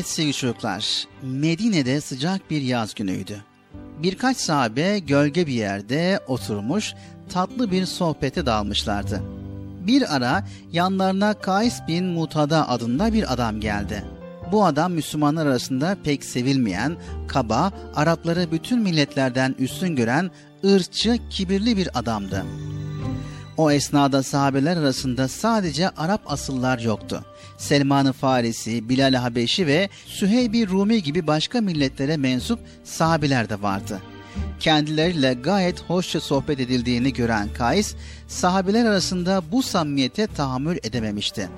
[0.03, 3.43] sevgili çocuklar, Medine'de sıcak bir yaz günüydü.
[4.03, 6.93] Birkaç sahabe gölge bir yerde oturmuş
[7.33, 9.21] tatlı bir sohbete dalmışlardı.
[9.87, 14.03] Bir ara yanlarına Kays bin Mutada adında bir adam geldi.
[14.51, 16.97] Bu adam Müslümanlar arasında pek sevilmeyen,
[17.27, 20.31] kaba, Arapları bütün milletlerden üstün gören
[20.65, 22.45] ırkçı, kibirli bir adamdı.
[23.57, 27.25] O esnada sahabeler arasında sadece Arap asıllar yoktu.
[27.59, 33.99] Selman-ı Farisi, Bilal-i Habeşi ve Süheyb-i Rumi gibi başka milletlere mensup sahabeler de vardı.
[34.59, 37.95] Kendileriyle gayet hoşça sohbet edildiğini gören Kays,
[38.27, 41.49] sahabeler arasında bu samimiyete tahammül edememişti.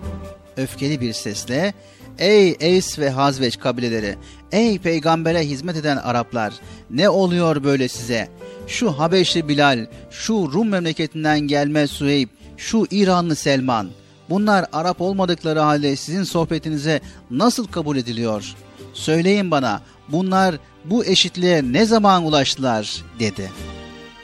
[0.57, 1.73] Öfkeli bir sesle,
[2.19, 4.15] Ey Eys ve Hazveç kabileleri,
[4.52, 6.53] ey peygambere hizmet eden Araplar,
[6.90, 8.30] ne oluyor böyle size?
[8.68, 13.90] Şu Habeşli Bilal, şu Rum memleketinden gelme Suheyb, şu İranlı Selman,
[14.32, 17.02] bunlar Arap olmadıkları halde sizin sohbetinize
[17.32, 18.56] nasıl kabul ediliyor?
[18.94, 20.56] Söyleyin bana, bunlar
[20.86, 23.03] bu eşitliğe ne zaman ulaştılar?
[23.20, 23.52] dedi.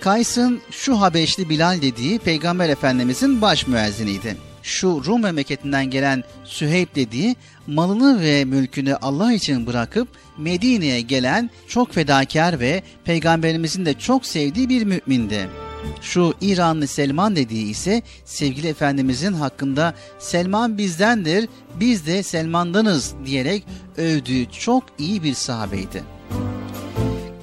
[0.01, 4.37] Kays'ın şu Habeşli Bilal dediği Peygamber Efendimizin baş müezziniydi.
[4.63, 7.35] Şu Rum memleketinden gelen Süheyb dediği
[7.67, 10.07] malını ve mülkünü Allah için bırakıp
[10.37, 15.66] Medine'ye gelen çok fedakar ve Peygamberimizin de çok sevdiği bir mümindi.
[16.01, 21.49] Şu İranlı Selman dediği ise sevgili Efendimizin hakkında Selman bizdendir,
[21.79, 23.63] biz de Selman'danız diyerek
[23.97, 26.03] övdüğü çok iyi bir sahabeydi.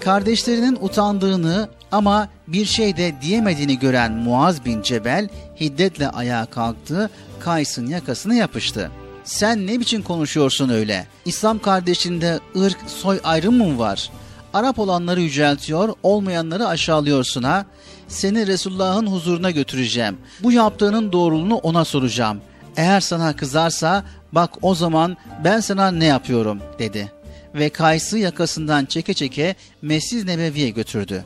[0.00, 5.28] Kardeşlerinin utandığını ama bir şey de diyemediğini gören Muaz bin Cebel
[5.60, 7.10] hiddetle ayağa kalktı,
[7.40, 8.90] Kays'ın yakasına yapıştı.
[9.24, 11.06] Sen ne biçim konuşuyorsun öyle?
[11.24, 14.10] İslam kardeşinde ırk, soy ayrımı mı var?
[14.54, 17.66] Arap olanları yüceltiyor, olmayanları aşağılıyorsun ha?
[18.08, 20.18] Seni Resulullah'ın huzuruna götüreceğim.
[20.42, 22.40] Bu yaptığının doğruluğunu ona soracağım.
[22.76, 27.12] Eğer sana kızarsa bak o zaman ben sana ne yapıyorum dedi.
[27.54, 31.24] Ve Kays'ı yakasından çeke çeke Mescid Nebevi'ye götürdü.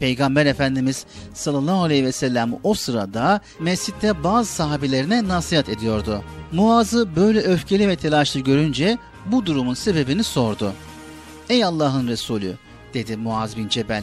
[0.00, 6.24] Peygamber Efendimiz sallallahu aleyhi ve sellem o sırada mescitte bazı sahabelerine nasihat ediyordu.
[6.52, 10.72] Muaz'ı böyle öfkeli ve telaşlı görünce bu durumun sebebini sordu.
[11.48, 12.56] Ey Allah'ın Resulü
[12.94, 14.02] dedi Muaz bin Cebel.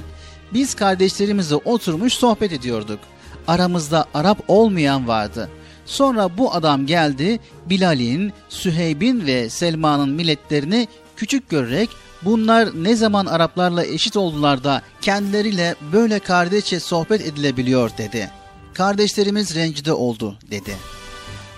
[0.53, 2.99] Biz kardeşlerimizle oturmuş sohbet ediyorduk.
[3.47, 5.49] Aramızda Arap olmayan vardı.
[5.85, 11.89] Sonra bu adam geldi Bilal'in, Süheyb'in ve Selma'nın milletlerini küçük görerek
[12.21, 18.31] bunlar ne zaman Araplarla eşit oldular da kendileriyle böyle kardeşçe sohbet edilebiliyor dedi.
[18.73, 20.75] Kardeşlerimiz rencide oldu dedi.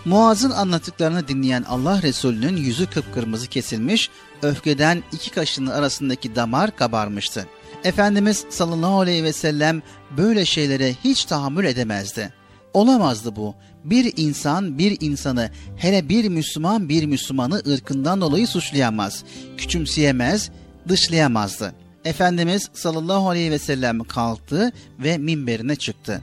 [0.05, 4.09] Muaz'ın anlattıklarını dinleyen Allah Resulü'nün yüzü kıpkırmızı kesilmiş,
[4.41, 7.47] öfkeden iki kaşının arasındaki damar kabarmıştı.
[7.83, 9.81] Efendimiz sallallahu aleyhi ve sellem
[10.17, 12.33] böyle şeylere hiç tahammül edemezdi.
[12.73, 13.55] Olamazdı bu.
[13.83, 19.23] Bir insan bir insanı hele bir Müslüman bir Müslümanı ırkından dolayı suçlayamaz,
[19.57, 20.51] küçümseyemez,
[20.87, 21.73] dışlayamazdı.
[22.05, 26.21] Efendimiz sallallahu aleyhi ve sellem kalktı ve minberine çıktı.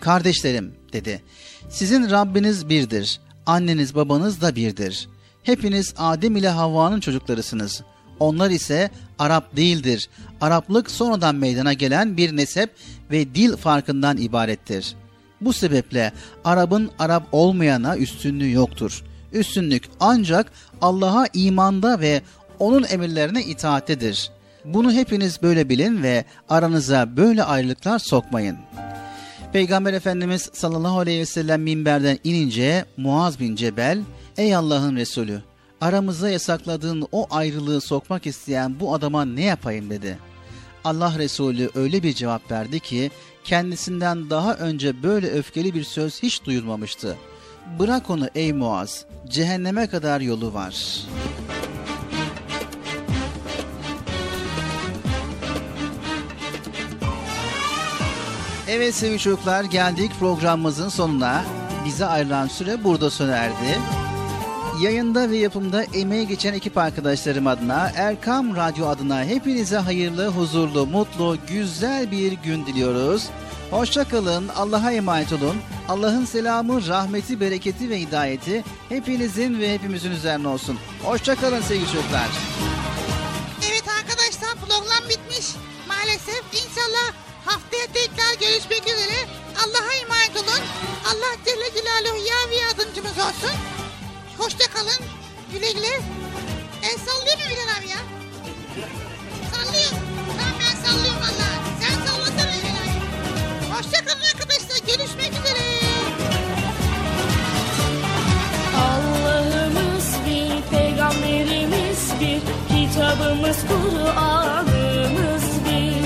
[0.00, 1.22] Kardeşlerim dedi.
[1.68, 3.20] Sizin Rabbiniz birdir.
[3.46, 5.08] Anneniz babanız da birdir.
[5.42, 7.82] Hepiniz Adem ile Havva'nın çocuklarısınız.
[8.20, 10.08] Onlar ise Arap değildir.
[10.40, 12.70] Araplık sonradan meydana gelen bir nesep
[13.10, 14.94] ve dil farkından ibarettir.
[15.40, 16.12] Bu sebeple
[16.44, 19.04] Arap'ın Arap olmayana üstünlüğü yoktur.
[19.32, 22.22] Üstünlük ancak Allah'a imanda ve
[22.58, 24.30] onun emirlerine itaattedir.
[24.64, 28.56] Bunu hepiniz böyle bilin ve aranıza böyle ayrılıklar sokmayın.
[29.52, 34.00] Peygamber Efendimiz sallallahu aleyhi ve sellem minberden inince Muaz bin Cebel,
[34.36, 35.42] Ey Allah'ın Resulü,
[35.82, 40.18] aramıza yasakladığın o ayrılığı sokmak isteyen bu adama ne yapayım dedi.
[40.84, 43.10] Allah Resulü öyle bir cevap verdi ki
[43.44, 47.16] kendisinden daha önce böyle öfkeli bir söz hiç duyulmamıştı.
[47.78, 51.06] Bırak onu ey Muaz, cehenneme kadar yolu var.''
[58.68, 61.44] Evet sevgili çocuklar geldik programımızın sonuna.
[61.84, 64.01] Bize ayrılan süre burada sona erdi.
[64.82, 71.36] Yayında ve yapımda emeği geçen ekip arkadaşlarım adına, Erkam Radyo adına hepinize hayırlı, huzurlu, mutlu,
[71.48, 73.28] güzel bir gün diliyoruz.
[73.70, 75.56] Hoşçakalın, Allah'a emanet olun.
[75.88, 80.78] Allah'ın selamı, rahmeti, bereketi ve hidayeti hepinizin ve hepimizin üzerine olsun.
[81.02, 82.28] Hoşçakalın sevgili çocuklar.
[83.70, 85.46] Evet arkadaşlar program bitmiş.
[85.88, 87.12] Maalesef inşallah
[87.44, 89.18] haftaya tekrar görüşmek üzere.
[89.56, 90.62] Allah'a emanet olun.
[91.06, 93.81] Allah Celle Celaluhu ya ve yardımcımız olsun.
[94.42, 95.06] Hoşça kalın.
[95.52, 96.00] Güle güle.
[96.82, 97.98] El sallıyor mu Bilal abi ya?
[99.52, 99.90] Sallıyor.
[100.38, 101.48] Tamam ben sallıyorum valla.
[101.80, 102.98] Sen sallasana Bilal abi.
[103.74, 104.78] Hoşça kalın arkadaşlar.
[104.86, 105.64] Görüşmek üzere.
[108.76, 116.04] Allah'ımız bir, peygamberimiz bir, kitabımız Kur'an'ımız bir.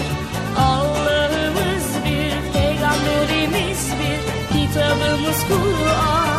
[0.59, 4.21] Allah'ımız bir, peygamberimiz bir,
[4.53, 6.36] kitabımız Kur'an'ımız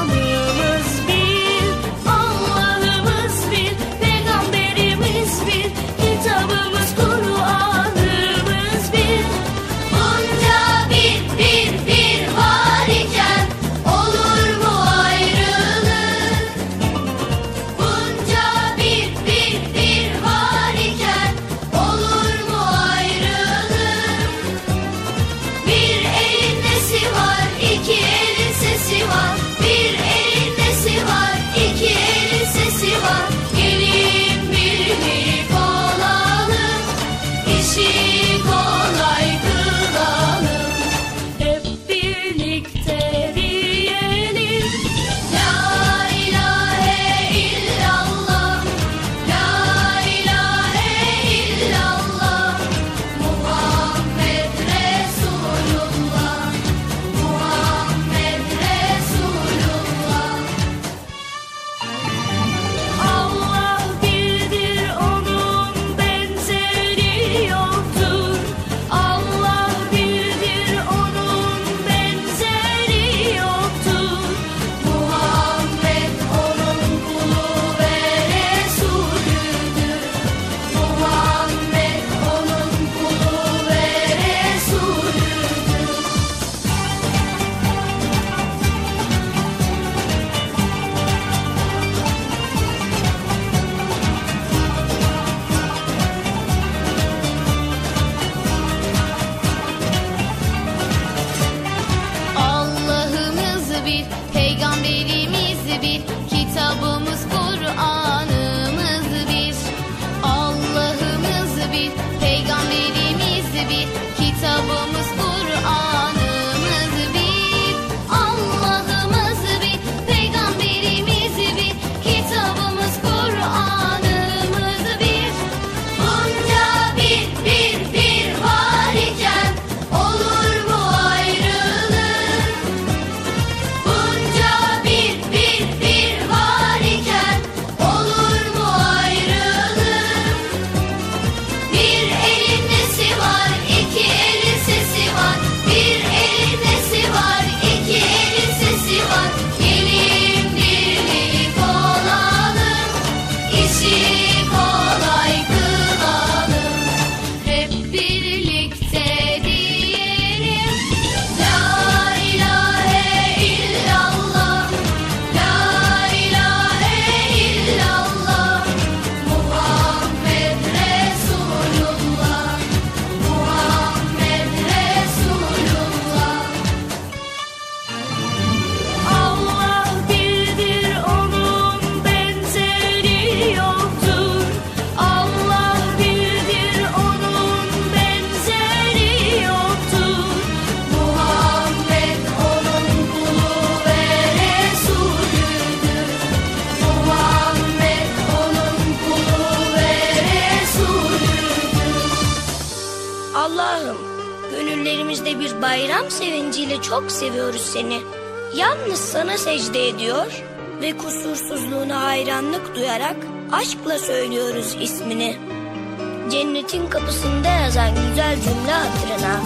[218.42, 219.40] cümle hatırına,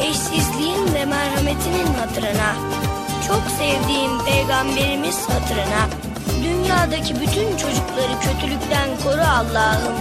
[0.00, 2.54] eşsizliğin ve merhametinin hatırına,
[3.28, 5.88] çok sevdiğim peygamberimiz hatırına,
[6.44, 9.94] dünyadaki bütün çocukları kötülükten koru Allah'ım.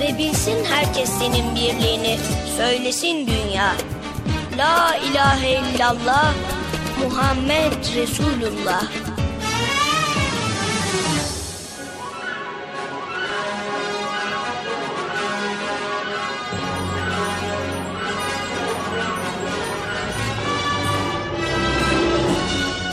[0.00, 2.18] Ve bilsin herkes senin birliğini,
[2.56, 3.72] söylesin dünya.
[4.58, 6.32] La ilahe illallah,
[7.04, 8.82] Muhammed Resulullah.